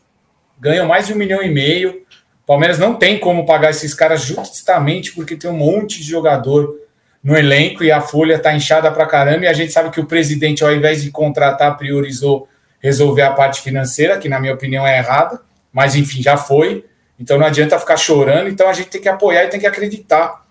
[0.59, 2.01] ganham mais de um milhão e meio.
[2.43, 6.82] O Palmeiras não tem como pagar esses caras justamente porque tem um monte de jogador
[7.23, 9.45] no elenco e a folha está inchada pra caramba.
[9.45, 12.47] E a gente sabe que o presidente, ao invés de contratar, priorizou
[12.79, 15.39] resolver a parte financeira, que na minha opinião é errada,
[15.71, 16.85] mas enfim, já foi.
[17.17, 18.49] Então não adianta ficar chorando.
[18.49, 20.43] Então a gente tem que apoiar e tem que acreditar.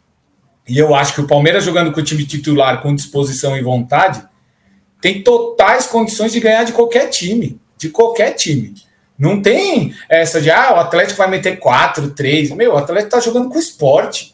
[0.67, 4.23] E eu acho que o Palmeiras jogando com o time titular com disposição e vontade
[5.01, 8.73] tem totais condições de ganhar de qualquer time, de qualquer time.
[9.19, 12.53] Não tem essa de ah, o Atlético vai meter 4, 3.
[12.53, 14.32] Meu, o Atlético tá jogando com esporte.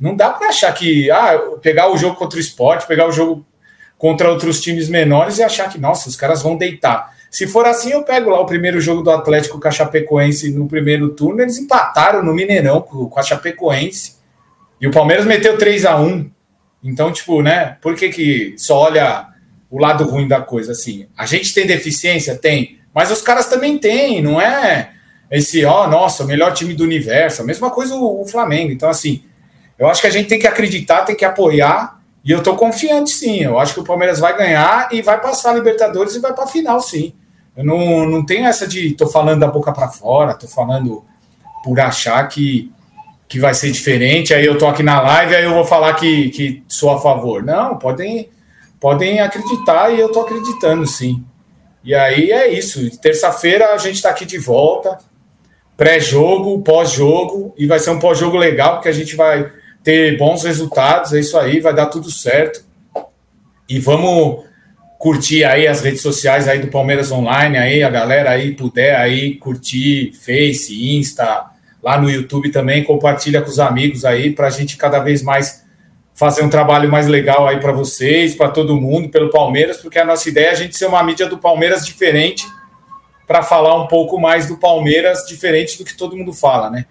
[0.00, 3.44] Não dá para achar que ah, pegar o jogo contra o esporte, pegar o jogo
[3.98, 7.14] contra outros times menores e achar que, nossa, os caras vão deitar.
[7.30, 10.66] Se for assim, eu pego lá o primeiro jogo do Atlético com a Chapecoense no
[10.66, 14.16] primeiro turno, eles empataram no Mineirão com a Chapecoense.
[14.80, 16.30] E o Palmeiras meteu 3 a 1
[16.82, 17.76] Então, tipo, né?
[17.82, 19.28] Por que, que só olha
[19.70, 21.06] o lado ruim da coisa assim?
[21.16, 22.34] A gente tem deficiência?
[22.34, 22.80] Tem.
[22.94, 24.90] Mas os caras também têm, não é
[25.30, 27.42] esse, ó, nossa, o melhor time do universo.
[27.42, 28.72] A mesma coisa o, o Flamengo.
[28.72, 29.22] Então, assim,
[29.80, 31.98] eu acho que a gente tem que acreditar, tem que apoiar.
[32.22, 33.40] E eu tô confiante, sim.
[33.40, 36.46] Eu acho que o Palmeiras vai ganhar e vai passar a Libertadores e vai pra
[36.46, 37.14] final, sim.
[37.56, 41.02] Eu não, não tenho essa de tô falando da boca para fora, tô falando
[41.64, 42.70] por achar que
[43.26, 46.30] que vai ser diferente, aí eu tô aqui na live, aí eu vou falar que,
[46.30, 47.44] que sou a favor.
[47.44, 48.28] Não, podem,
[48.80, 51.24] podem acreditar e eu tô acreditando sim.
[51.84, 52.90] E aí é isso.
[52.98, 54.98] Terça-feira a gente está aqui de volta,
[55.76, 59.48] pré-jogo, pós-jogo, e vai ser um pós-jogo legal, porque a gente vai
[59.82, 62.64] ter bons resultados, é isso aí, vai dar tudo certo.
[63.68, 64.44] E vamos
[64.98, 69.36] curtir aí as redes sociais aí do Palmeiras Online, aí a galera aí puder aí
[69.36, 71.46] curtir Face, Insta,
[71.82, 75.64] lá no YouTube também, compartilha com os amigos aí, para a gente cada vez mais
[76.14, 80.04] fazer um trabalho mais legal aí para vocês, para todo mundo, pelo Palmeiras, porque a
[80.04, 82.46] nossa ideia é a gente ser uma mídia do Palmeiras diferente,
[83.26, 86.84] para falar um pouco mais do Palmeiras diferente do que todo mundo fala, né?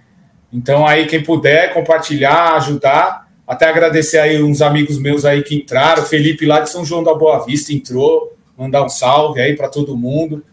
[0.51, 6.03] Então aí quem puder compartilhar, ajudar, até agradecer aí uns amigos meus aí que entraram,
[6.03, 9.97] Felipe lá de São João da Boa Vista entrou, mandar um salve aí para todo
[9.97, 10.43] mundo.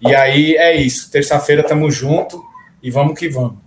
[0.00, 2.42] E aí é isso, terça-feira tamo junto
[2.82, 3.62] e vamos que vamos.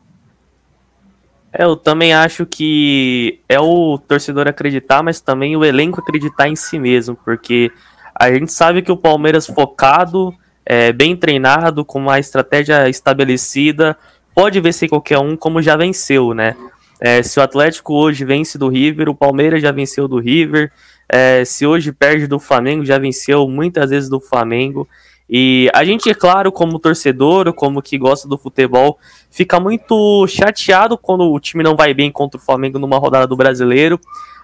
[1.58, 6.56] É, eu também acho que é o torcedor acreditar, mas também o elenco acreditar em
[6.56, 7.72] si mesmo, porque
[8.14, 10.34] a gente sabe que o Palmeiras focado,
[10.66, 13.96] é, bem treinado, com uma estratégia estabelecida,
[14.36, 16.56] pode vencer qualquer um, como já venceu, né?
[17.00, 20.72] É, se o Atlético hoje vence do River, o Palmeiras já venceu do River.
[21.08, 24.88] É, se hoje perde do Flamengo, já venceu muitas vezes do Flamengo.
[25.30, 29.00] E a gente, é claro, como torcedor, como que gosta do futebol,
[29.32, 33.36] fica muito chateado quando o time não vai bem contra o Flamengo numa rodada do
[33.36, 34.00] brasileiro.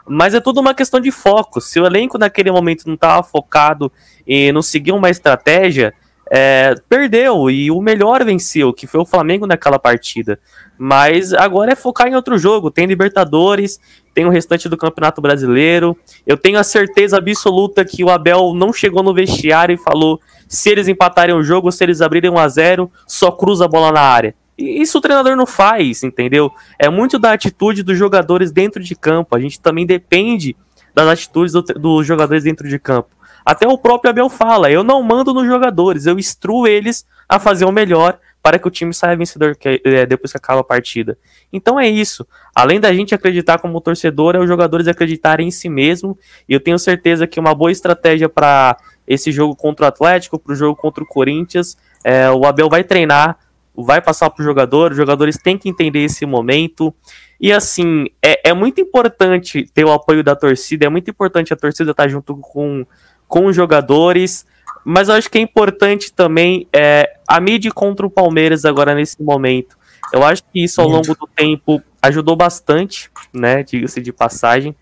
[0.07, 1.61] Mas é tudo uma questão de foco.
[1.61, 3.91] Se o elenco naquele momento não estava focado
[4.25, 5.93] e não seguir uma estratégia,
[6.33, 10.39] é, perdeu e o melhor venceu, que foi o Flamengo naquela partida.
[10.77, 12.71] Mas agora é focar em outro jogo.
[12.71, 13.81] Tem Libertadores,
[14.13, 15.95] tem o restante do Campeonato Brasileiro.
[16.25, 20.69] Eu tenho a certeza absoluta que o Abel não chegou no vestiário e falou se
[20.69, 24.01] eles empatarem o jogo, se eles abrirem 1 a 0 só cruza a bola na
[24.01, 24.33] área.
[24.57, 26.49] E isso o treinador não faz, entendeu?
[26.79, 29.35] É muito da atitude dos jogadores dentro de campo.
[29.35, 30.55] A gente também depende
[30.95, 33.09] das atitudes do, dos jogadores dentro de campo.
[33.45, 37.65] Até o próprio Abel fala: eu não mando nos jogadores, eu instruo eles a fazer
[37.65, 41.17] o melhor para que o time saia vencedor que, é, depois que acaba a partida.
[41.53, 42.25] Então é isso.
[42.55, 46.17] Além da gente acreditar como torcedor, é os jogadores acreditarem em si mesmo.
[46.49, 48.77] E eu tenho certeza que uma boa estratégia para
[49.07, 51.77] esse jogo contra o Atlético, para o jogo contra o Corinthians.
[52.03, 53.37] É, o Abel vai treinar,
[53.75, 56.93] vai passar para o jogador, os jogadores têm que entender esse momento.
[57.39, 61.55] E assim, é, é, muito importante ter o apoio da torcida, é muito importante a
[61.55, 62.85] torcida estar junto com,
[63.31, 64.45] com os jogadores,
[64.83, 69.23] mas eu acho que é importante também é, a mídia contra o Palmeiras agora nesse
[69.23, 69.77] momento.
[70.11, 73.63] Eu acho que isso ao longo do tempo ajudou bastante, né?
[73.63, 74.75] Diga-se de passagem.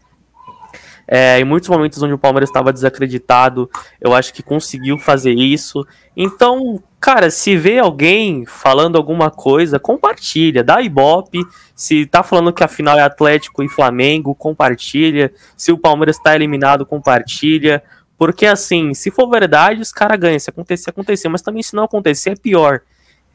[1.08, 3.70] É, em muitos momentos onde o Palmeiras estava desacreditado,
[4.02, 5.86] eu acho que conseguiu fazer isso.
[6.18, 11.40] Então, cara, se vê alguém falando alguma coisa, compartilha, dá ibope.
[11.76, 15.32] Se tá falando que a final é Atlético e Flamengo, compartilha.
[15.56, 17.84] Se o Palmeiras está eliminado, compartilha.
[18.20, 20.38] Porque assim, se for verdade, os caras ganham.
[20.38, 21.30] Se acontecer, acontecer.
[21.30, 22.82] Mas também se não acontecer, é pior.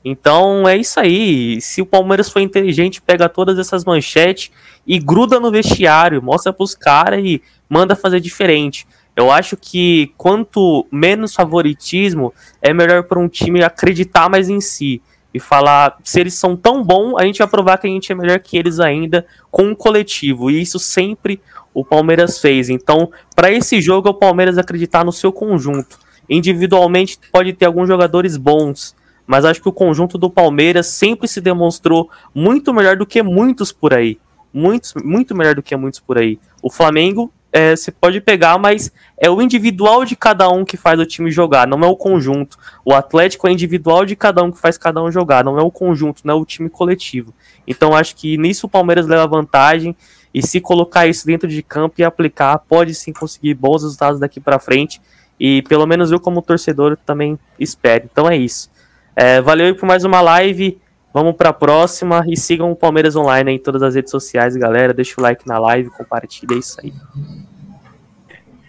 [0.04, 1.58] Então é isso aí.
[1.62, 4.50] Se o Palmeiras for inteligente, pega todas essas manchetes
[4.86, 8.86] e gruda no vestiário, mostra pros caras e manda fazer diferente.
[9.16, 15.00] Eu acho que quanto menos favoritismo, é melhor para um time acreditar mais em si
[15.32, 18.14] e falar se eles são tão bons, a gente vai provar que a gente é
[18.14, 20.50] melhor que eles ainda com um coletivo.
[20.50, 21.40] E isso sempre
[21.74, 22.70] o Palmeiras fez.
[22.70, 25.98] Então, para esse jogo, é o Palmeiras acreditar no seu conjunto.
[26.30, 28.94] Individualmente pode ter alguns jogadores bons,
[29.26, 33.72] mas acho que o conjunto do Palmeiras sempre se demonstrou muito melhor do que muitos
[33.72, 34.18] por aí.
[34.52, 36.38] Muitos, muito melhor do que muitos por aí.
[36.62, 40.98] O Flamengo é, você pode pegar, mas é o individual de cada um que faz
[40.98, 42.58] o time jogar, não é o conjunto.
[42.84, 45.70] O Atlético é individual de cada um que faz cada um jogar, não é o
[45.70, 47.32] conjunto, não é o time coletivo.
[47.64, 49.94] Então acho que nisso o Palmeiras leva vantagem
[50.34, 54.40] e se colocar isso dentro de campo e aplicar, pode sim conseguir bons resultados daqui
[54.40, 55.00] para frente.
[55.38, 58.08] E pelo menos eu, como torcedor, também espero.
[58.10, 58.68] Então é isso.
[59.14, 60.80] É, valeu aí por mais uma live.
[61.12, 64.92] Vamos para a próxima e sigam o Palmeiras Online em todas as redes sociais, galera.
[64.92, 66.92] Deixa o like na live, compartilha, é isso aí.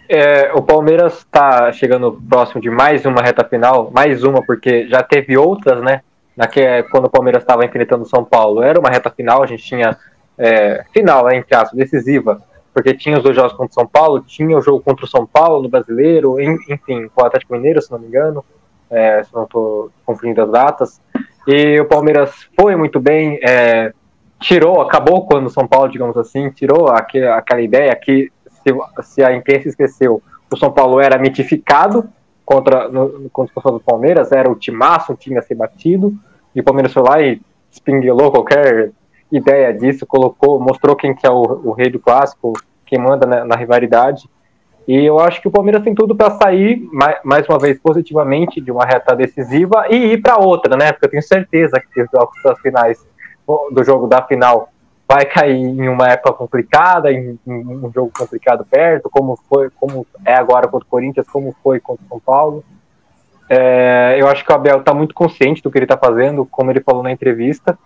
[0.08, 5.02] É, o Palmeiras está chegando próximo de mais uma reta final, mais uma, porque já
[5.02, 6.02] teve outras, né?
[6.36, 6.60] Naque,
[6.92, 8.62] quando o Palmeiras estava enfrentando o São Paulo.
[8.62, 9.96] Era uma reta final, a gente tinha
[10.38, 12.42] é, final, né, entre aspas, decisiva,
[12.74, 15.26] porque tinha os dois jogos contra o São Paulo, tinha o jogo contra o São
[15.26, 18.44] Paulo no Brasileiro, enfim, com o Atlético Mineiro, se não me engano
[18.90, 21.00] é, se não estou confundindo as datas.
[21.46, 23.92] E o Palmeiras foi muito bem, é,
[24.40, 29.24] tirou, acabou quando o São Paulo, digamos assim, tirou aquele, aquela ideia que se, se,
[29.24, 32.08] a imprensa esqueceu, o São Paulo era mitificado
[32.44, 36.14] contra, no, contra o do Palmeiras, era o timaço, um time a ser batido,
[36.54, 38.92] e o Palmeiras foi lá e espinguelou qualquer
[39.30, 42.52] ideia disso, colocou, mostrou quem que é o, o rei do clássico,
[42.84, 44.28] quem manda na, na rivalidade.
[44.86, 48.60] E eu acho que o Palmeiras tem tudo para sair, mais, mais uma vez, positivamente
[48.60, 50.92] de uma reta decisiva e ir para outra, né?
[50.92, 53.04] Porque eu tenho certeza que os jogos das finais,
[53.72, 54.68] do jogo da final,
[55.08, 60.06] vai cair em uma época complicada, em, em, um jogo complicado perto, como foi, como
[60.24, 62.64] é agora contra o Corinthians, como foi contra o São Paulo.
[63.48, 66.70] É, eu acho que o Abel está muito consciente do que ele está fazendo, como
[66.70, 67.78] ele falou na entrevista.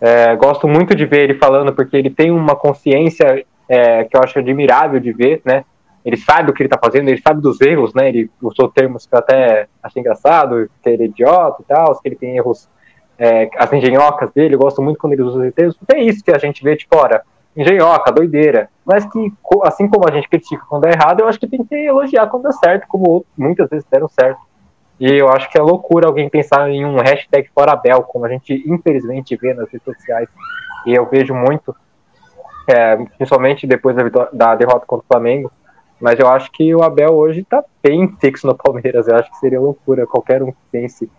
[0.00, 4.20] É, gosto muito de ver ele falando, porque ele tem uma consciência é, que eu
[4.22, 5.64] acho admirável de ver, né?
[6.04, 8.08] Ele sabe o que ele está fazendo, ele sabe dos erros, né?
[8.08, 12.08] Ele usou termos que eu até achei engraçado, que ele é idiota e tal, que
[12.08, 12.68] ele tem erros
[13.20, 16.24] é, as engenhocas dele, eu gosto muito quando ele usa os termos, porque é isso
[16.24, 17.22] que a gente vê, tipo, ora,
[17.54, 18.70] engenhoca, doideira.
[18.82, 19.30] Mas que,
[19.62, 22.48] assim como a gente critica quando é errado, eu acho que tem que elogiar quando
[22.48, 24.40] é certo, como muitas vezes deram certo.
[25.00, 28.28] E eu acho que é loucura alguém pensar em um hashtag fora Abel, como a
[28.28, 30.28] gente infelizmente vê nas redes sociais.
[30.86, 31.74] E eu vejo muito,
[32.66, 35.50] é, principalmente depois da, da, derrota contra o Flamengo.
[35.98, 39.08] Mas eu acho que o Abel hoje está bem fixo no Palmeiras.
[39.08, 41.10] Eu acho que seria loucura qualquer um que pense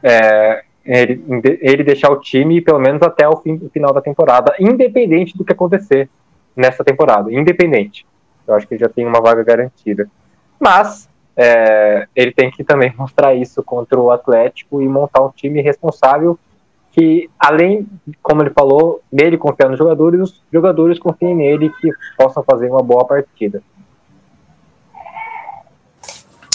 [0.00, 1.24] é, ele,
[1.60, 5.44] ele deixar o time pelo menos até o, fim, o final da temporada, independente do
[5.44, 6.08] que acontecer
[6.54, 8.06] nessa temporada, independente.
[8.46, 10.08] Eu acho que ele já tem uma vaga garantida.
[10.60, 15.60] Mas é, ele tem que também mostrar isso contra o Atlético e montar um time
[15.60, 16.38] responsável
[16.92, 17.88] que, além,
[18.22, 22.82] como ele falou, nele confiar nos jogadores, os jogadores confiem nele que possam fazer uma
[22.82, 23.60] boa partida.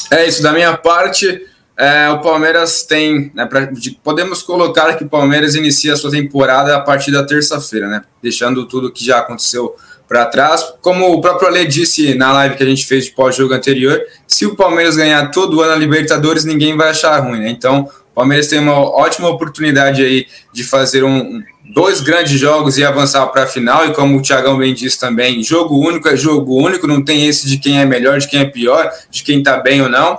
[0.09, 1.45] É isso, da minha parte,
[1.77, 6.09] é, o Palmeiras tem, né, pra, de, podemos colocar que o Palmeiras inicia a sua
[6.09, 9.75] temporada a partir da terça-feira, né, deixando tudo que já aconteceu
[10.09, 10.65] para trás.
[10.81, 14.47] Como o próprio Ale disse na live que a gente fez de pós-jogo anterior, se
[14.47, 17.49] o Palmeiras ganhar todo ano a Libertadores, ninguém vai achar ruim, né?
[17.49, 21.43] Então, o Palmeiras tem uma ótima oportunidade aí de fazer um,
[21.73, 23.85] dois grandes jogos e avançar para a final.
[23.85, 27.47] E como o Thiagão bem disse também, jogo único é jogo único, não tem esse
[27.47, 30.17] de quem é melhor, de quem é pior, de quem está bem ou não.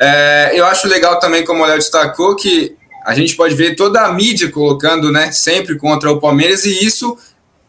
[0.00, 4.02] É, eu acho legal também, como o Léo destacou, que a gente pode ver toda
[4.02, 7.16] a mídia colocando né, sempre contra o Palmeiras, e isso,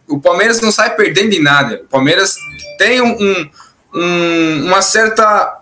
[0.09, 1.81] o Palmeiras não sai perdendo em nada.
[1.83, 2.35] O Palmeiras
[2.77, 3.49] tem um,
[3.93, 5.59] um, uma certa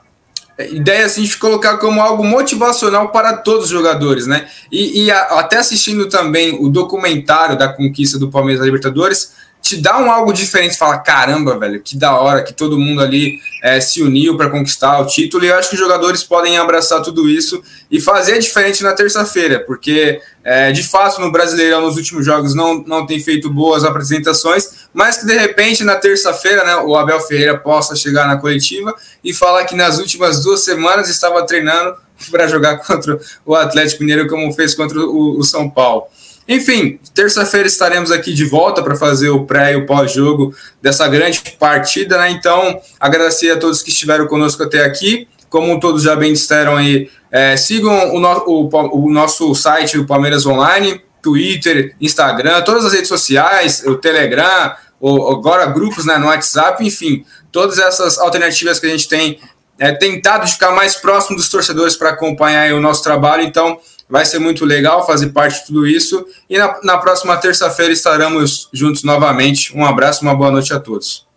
[0.71, 4.47] ideia assim, de colocar como algo motivacional para todos os jogadores, né?
[4.71, 9.33] E, e a, até assistindo também o documentário da conquista do Palmeiras da Libertadores,
[9.67, 13.37] te dá um algo diferente, fala, caramba, velho, que da hora que todo mundo ali
[13.61, 17.01] é, se uniu para conquistar o título, e eu acho que os jogadores podem abraçar
[17.01, 17.61] tudo isso
[17.91, 22.81] e fazer diferente na terça-feira, porque é, de fato no Brasileirão nos últimos jogos não,
[22.87, 27.57] não tem feito boas apresentações, mas que de repente na terça-feira né, o Abel Ferreira
[27.57, 31.93] possa chegar na coletiva e falar que nas últimas duas semanas estava treinando
[32.31, 36.05] para jogar contra o Atlético Mineiro, como fez contra o, o São Paulo.
[36.47, 41.41] Enfim, terça-feira estaremos aqui de volta para fazer o pré e o pós-jogo dessa grande
[41.59, 42.31] partida, né?
[42.31, 45.27] Então, agradecer a todos que estiveram conosco até aqui.
[45.49, 50.05] Como todos já bem disseram aí, é, sigam o, no, o, o nosso site, o
[50.05, 56.27] Palmeiras Online, Twitter, Instagram, todas as redes sociais, o Telegram, o, agora grupos né, no
[56.27, 59.39] WhatsApp, enfim, todas essas alternativas que a gente tem
[59.79, 63.43] é, tentado ficar mais próximo dos torcedores para acompanhar o nosso trabalho.
[63.43, 63.79] Então,
[64.09, 66.25] Vai ser muito legal fazer parte de tudo isso.
[66.49, 69.75] E na, na próxima terça-feira estaremos juntos novamente.
[69.75, 71.27] Um abraço, uma boa noite a todos.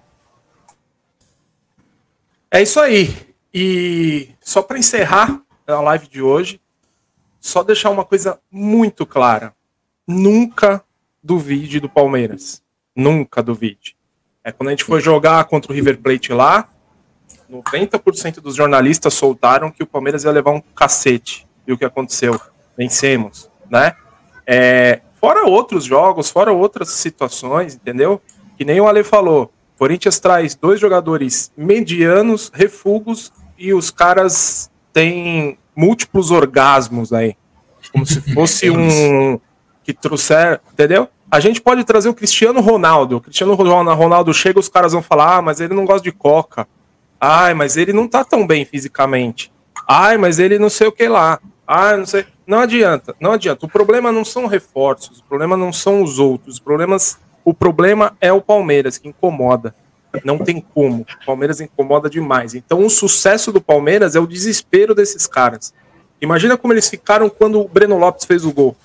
[2.50, 3.14] É isso aí.
[3.52, 6.60] E só para encerrar a live de hoje,
[7.40, 9.54] só deixar uma coisa muito clara.
[10.06, 10.84] Nunca
[11.22, 12.62] duvide do Palmeiras.
[12.94, 13.96] Nunca duvide.
[14.44, 16.68] É quando a gente foi jogar contra o River Plate lá,
[17.50, 21.46] 90% dos jornalistas soltaram que o Palmeiras ia levar um cacete.
[21.66, 22.40] E o que aconteceu?
[22.80, 23.94] Vencemos, né?
[24.46, 28.22] É, fora outros jogos, fora outras situações, entendeu?
[28.56, 29.52] Que nem o Ale falou.
[29.78, 37.36] Corinthians traz dois jogadores medianos, refugos, e os caras têm múltiplos orgasmos aí.
[37.92, 39.38] Como se fosse um.
[39.84, 40.58] que trouxer.
[40.72, 41.06] Entendeu?
[41.30, 43.18] A gente pode trazer o Cristiano Ronaldo.
[43.18, 46.66] O Cristiano Ronaldo chega, os caras vão falar: ah, mas ele não gosta de coca.
[47.20, 49.52] Ai, mas ele não tá tão bem fisicamente.
[49.86, 51.38] Ai, mas ele não sei o que lá.
[51.66, 52.24] Ah, não sei.
[52.50, 53.64] Não adianta, não adianta.
[53.64, 56.54] O problema não são reforços, o problema não são os outros.
[56.54, 59.72] Os problemas, o problema é o Palmeiras que incomoda.
[60.24, 61.06] Não tem como.
[61.22, 62.56] O Palmeiras incomoda demais.
[62.56, 65.72] Então, o sucesso do Palmeiras é o desespero desses caras.
[66.20, 68.76] Imagina como eles ficaram quando o Breno Lopes fez o gol.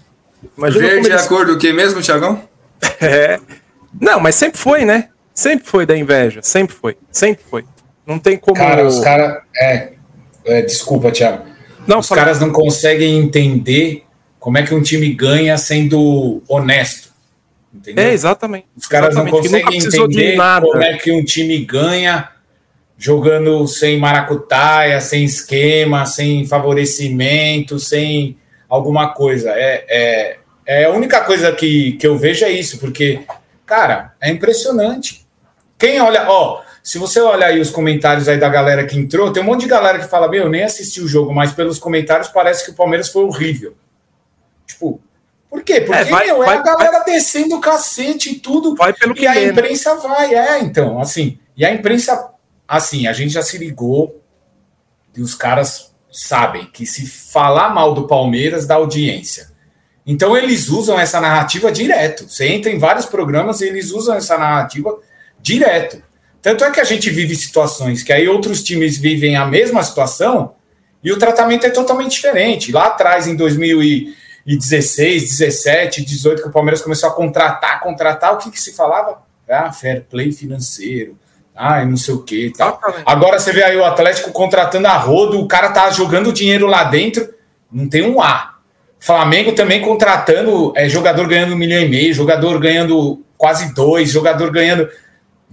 [0.56, 1.22] Imagina Verde eles...
[1.24, 2.48] é a cor do que mesmo, Thiagão?
[3.02, 3.40] é.
[4.00, 5.10] Não, mas sempre foi, né?
[5.34, 6.40] Sempre foi da inveja.
[6.44, 6.96] Sempre foi.
[7.12, 7.66] Sempre foi.
[8.06, 8.58] Não tem como.
[8.58, 9.42] Cara, os caras.
[9.58, 9.94] É,
[10.46, 11.55] é, desculpa, Thiago.
[11.88, 14.04] Não, Os caras não conseguem entender
[14.40, 17.10] como é que um time ganha sendo honesto.
[17.74, 18.06] Entendeu?
[18.06, 18.68] É, exatamente.
[18.76, 22.30] Os caras exatamente, não conseguem entender como é que um time ganha
[22.98, 28.38] jogando sem maracutaia, sem esquema, sem favorecimento, sem
[28.70, 29.52] alguma coisa.
[29.52, 33.22] É, é, é a única coisa que, que eu vejo é isso, porque,
[33.66, 35.26] cara, é impressionante.
[35.78, 39.42] Quem olha, ó, se você olhar aí os comentários aí da galera que entrou, tem
[39.42, 42.64] um monte de galera que fala, meu, nem assisti o jogo, mas pelos comentários parece
[42.64, 43.76] que o Palmeiras foi horrível.
[44.68, 45.02] Tipo,
[45.50, 45.82] por quê?
[45.82, 48.76] Porque, É, vai- meu, é vai- a galera descendo o cacete e tudo.
[48.76, 49.46] Vai pelo que E a né?
[49.46, 51.40] imprensa vai, é, então, assim.
[51.58, 52.30] E a imprensa,
[52.68, 54.22] assim, a gente já se ligou
[55.16, 59.50] e os caras sabem que se falar mal do Palmeiras dá audiência.
[60.06, 62.30] Então eles usam essa narrativa direto.
[62.30, 64.96] Você entra em vários programas e eles usam essa narrativa
[65.42, 66.02] direto.
[66.46, 70.54] Tanto é que a gente vive situações que aí outros times vivem a mesma situação
[71.04, 72.72] e o tratamento é totalmente diferente.
[72.72, 78.52] Lá atrás, em 2016, 17, 18, que o Palmeiras começou a contratar, contratar, o que,
[78.52, 79.24] que se falava?
[79.50, 81.18] Ah, fair play financeiro.
[81.56, 82.80] Ah, não sei o que tal.
[83.08, 86.84] Agora você vê aí o Atlético contratando a rodo, o cara tá jogando dinheiro lá
[86.84, 87.28] dentro,
[87.72, 88.54] não tem um A.
[89.00, 94.52] Flamengo também contratando é, jogador ganhando um milhão e meio, jogador ganhando quase dois, jogador
[94.52, 94.88] ganhando.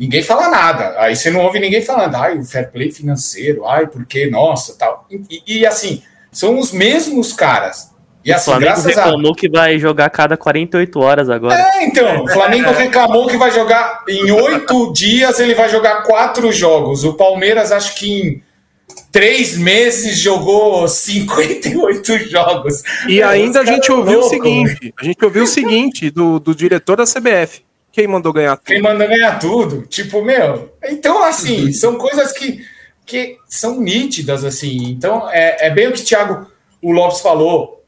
[0.02, 0.96] Ninguém fala nada.
[0.98, 5.06] Aí você não ouve ninguém falando, ai, o fair play financeiro, ai, porque, nossa, tal.
[5.08, 7.92] E, e, assim, são os mesmos caras.
[8.24, 9.04] E o assim, Flamengo graças a.
[9.04, 11.54] reclamou que vai jogar a cada 48 horas agora.
[11.54, 16.50] É, então, o Flamengo reclamou que vai jogar em oito dias, ele vai jogar quatro
[16.50, 17.04] jogos.
[17.04, 18.42] O Palmeiras, acho que em
[19.12, 22.82] três meses, jogou 58 jogos.
[23.06, 26.40] E Meu, ainda a gente ouviu o loucos, seguinte: a gente ouviu o seguinte do,
[26.40, 27.62] do diretor da CBF.
[27.92, 28.66] Quem mandou ganhar tudo?
[28.66, 29.82] Quem manda ganhar tudo.
[29.82, 30.72] Tipo, meu.
[30.82, 32.64] Então, assim, são coisas que,
[33.04, 34.84] que são nítidas, assim.
[34.84, 37.84] Então, é, é bem o que o Thiago o Lopes falou.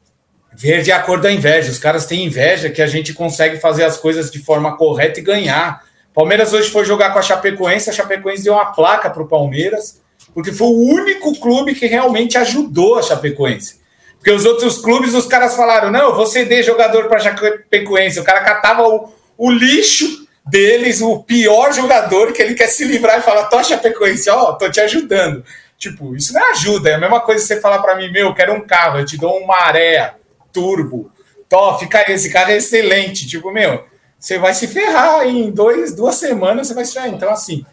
[0.53, 1.71] Ver de acordo da inveja.
[1.71, 5.23] Os caras têm inveja que a gente consegue fazer as coisas de forma correta e
[5.23, 5.83] ganhar.
[6.13, 10.01] Palmeiras hoje foi jogar com a Chapecoense, a Chapecoense deu uma placa para o Palmeiras,
[10.33, 13.81] porque foi o único clube que realmente ajudou a Chapecoense.
[14.17, 18.19] Porque os outros clubes, os caras falaram: não, eu vou ceder jogador para a Chapecoense.
[18.19, 23.19] O cara catava o, o lixo deles, o pior jogador que ele quer se livrar
[23.19, 25.43] e fala: tô Chapecoense, ó, tô te ajudando.
[25.77, 28.33] Tipo, isso não é ajuda, é a mesma coisa você falar para mim: meu, eu
[28.33, 30.15] quero um carro, eu te dou um maré
[30.53, 31.11] turbo.
[31.49, 33.27] Tó, fica esse carro é excelente.
[33.27, 33.85] Tipo, meu,
[34.17, 37.09] você vai se ferrar em dois, duas semanas, você vai se ferrar.
[37.09, 37.65] Então, assim,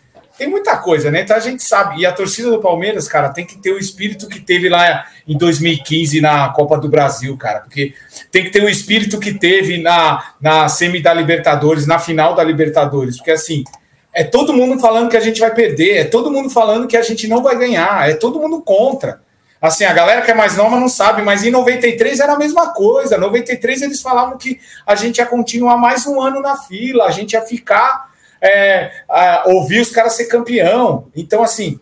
[0.43, 1.21] tem muita coisa, né?
[1.21, 2.01] Então a gente sabe.
[2.01, 5.39] E a torcida do Palmeiras, cara, tem que ter o espírito que teve lá em
[5.39, 7.61] 2015 na Copa do Brasil, cara.
[7.61, 7.95] Porque
[8.33, 12.43] tem que ter o espírito que teve na, na semi da Libertadores, na final da
[12.43, 13.19] Libertadores.
[13.19, 13.63] Porque assim,
[14.13, 17.03] é todo mundo falando que a gente vai perder, é todo mundo falando que a
[17.03, 19.21] gente não vai ganhar, é todo mundo contra.
[19.61, 22.73] Assim, a galera que é mais nova não sabe, mas em 93 era a mesma
[22.73, 23.15] coisa.
[23.15, 27.13] Em 93 eles falavam que a gente ia continuar mais um ano na fila, a
[27.13, 28.11] gente ia ficar
[28.43, 31.07] é, a, ouvir os caras ser campeão.
[31.15, 31.79] Então, assim,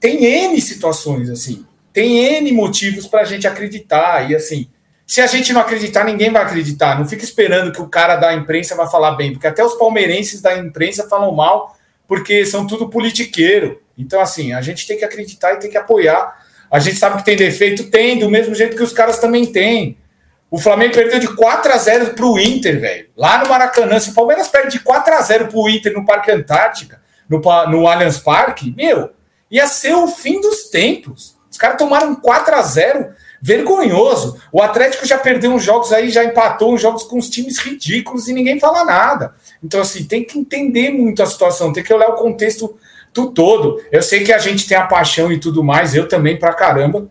[0.00, 4.28] tem N situações, assim, tem N motivos para a gente acreditar.
[4.28, 4.68] E assim,
[5.06, 6.98] se a gente não acreditar, ninguém vai acreditar.
[6.98, 10.42] Não fica esperando que o cara da imprensa vai falar bem, porque até os palmeirenses
[10.42, 11.76] da imprensa falam mal,
[12.08, 13.80] porque são tudo politiqueiro.
[13.96, 16.42] Então, assim, a gente tem que acreditar e tem que apoiar.
[16.68, 17.90] A gente sabe que tem defeito?
[17.90, 19.98] Tem, do mesmo jeito que os caras também têm.
[20.52, 23.08] O Flamengo perdeu de 4 a 0 para o Inter, velho.
[23.16, 23.98] Lá no Maracanã.
[23.98, 27.38] Se o Palmeiras perde de 4 a 0 para o Inter no Parque Antártica, no,
[27.70, 29.12] no Allianz Parque, meu,
[29.50, 31.38] ia ser o fim dos tempos.
[31.50, 34.38] Os caras tomaram 4 a 0 vergonhoso.
[34.52, 38.28] O Atlético já perdeu uns jogos aí, já empatou uns jogos com uns times ridículos
[38.28, 39.34] e ninguém fala nada.
[39.64, 42.78] Então, assim, tem que entender muito a situação, tem que olhar o contexto
[43.14, 43.82] do todo.
[43.90, 47.08] Eu sei que a gente tem a paixão e tudo mais, eu também pra caramba,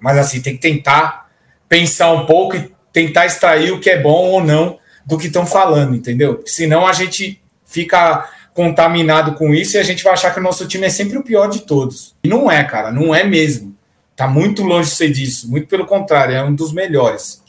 [0.00, 1.25] mas assim, tem que tentar
[1.68, 5.46] pensar um pouco e tentar extrair o que é bom ou não do que estão
[5.46, 6.42] falando, entendeu?
[6.46, 10.66] Senão a gente fica contaminado com isso e a gente vai achar que o nosso
[10.66, 12.16] time é sempre o pior de todos.
[12.24, 13.76] E não é, cara, não é mesmo.
[14.16, 17.42] Tá muito longe de ser disso, muito pelo contrário, é um dos melhores.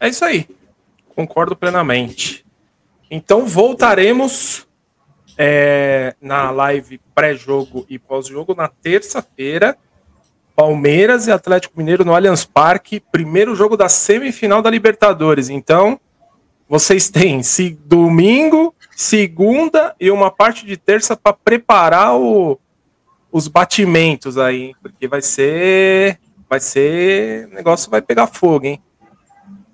[0.00, 0.48] É isso aí.
[1.14, 2.44] Concordo plenamente.
[3.08, 4.66] Então voltaremos
[5.38, 9.78] é, na live pré-jogo e pós-jogo na terça-feira.
[10.60, 15.48] Palmeiras e Atlético Mineiro no Allianz Parque, primeiro jogo da semifinal da Libertadores.
[15.48, 15.98] Então,
[16.68, 22.60] vocês têm se domingo, segunda e uma parte de terça para preparar o,
[23.32, 28.82] os batimentos aí, porque vai ser, vai ser, o negócio vai pegar fogo, hein?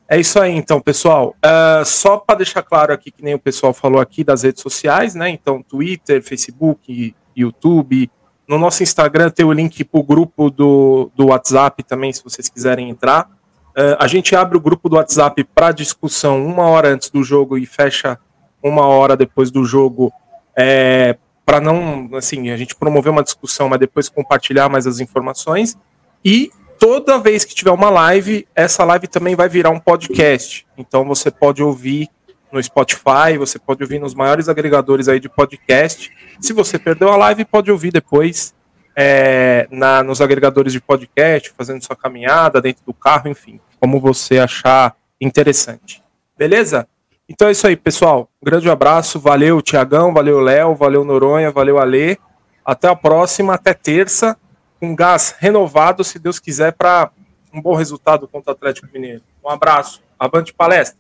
[0.09, 1.35] É isso aí, então, pessoal.
[1.45, 5.17] Uh, só para deixar claro aqui, que nem o pessoal falou aqui das redes sociais,
[5.17, 5.29] né?
[5.31, 8.09] Então, Twitter, Facebook, YouTube.
[8.49, 12.49] No nosso Instagram tem o link para o grupo do, do WhatsApp também, se vocês
[12.49, 13.29] quiserem entrar.
[13.71, 17.59] Uh, a gente abre o grupo do WhatsApp para discussão uma hora antes do jogo
[17.59, 18.19] e fecha
[18.63, 20.13] uma hora depois do jogo,
[20.57, 25.77] é, para não, assim, a gente promover uma discussão, mas depois compartilhar mais as informações.
[26.25, 30.67] E toda vez que tiver uma live, essa live também vai virar um podcast.
[30.77, 32.09] Então você pode ouvir
[32.57, 36.11] no Spotify, você pode ouvir nos maiores agregadores aí de podcast.
[36.41, 38.55] Se você perdeu a live, pode ouvir depois
[38.97, 44.39] é, na, nos agregadores de podcast, fazendo sua caminhada dentro do carro, enfim, como você
[44.39, 46.03] achar interessante.
[46.37, 46.89] Beleza?
[47.29, 48.29] Então é isso aí, pessoal.
[48.41, 49.19] Um grande abraço.
[49.19, 50.15] Valeu, Tiagão.
[50.15, 50.75] Valeu, Léo.
[50.75, 51.51] Valeu, Noronha.
[51.51, 52.17] Valeu, Alê.
[52.65, 53.55] Até a próxima.
[53.55, 54.37] Até terça.
[54.79, 57.11] Com gás renovado, se Deus quiser, para
[57.53, 59.23] um bom resultado contra o Atlético Mineiro.
[59.45, 60.03] Um abraço.
[60.19, 60.95] Avante palestra.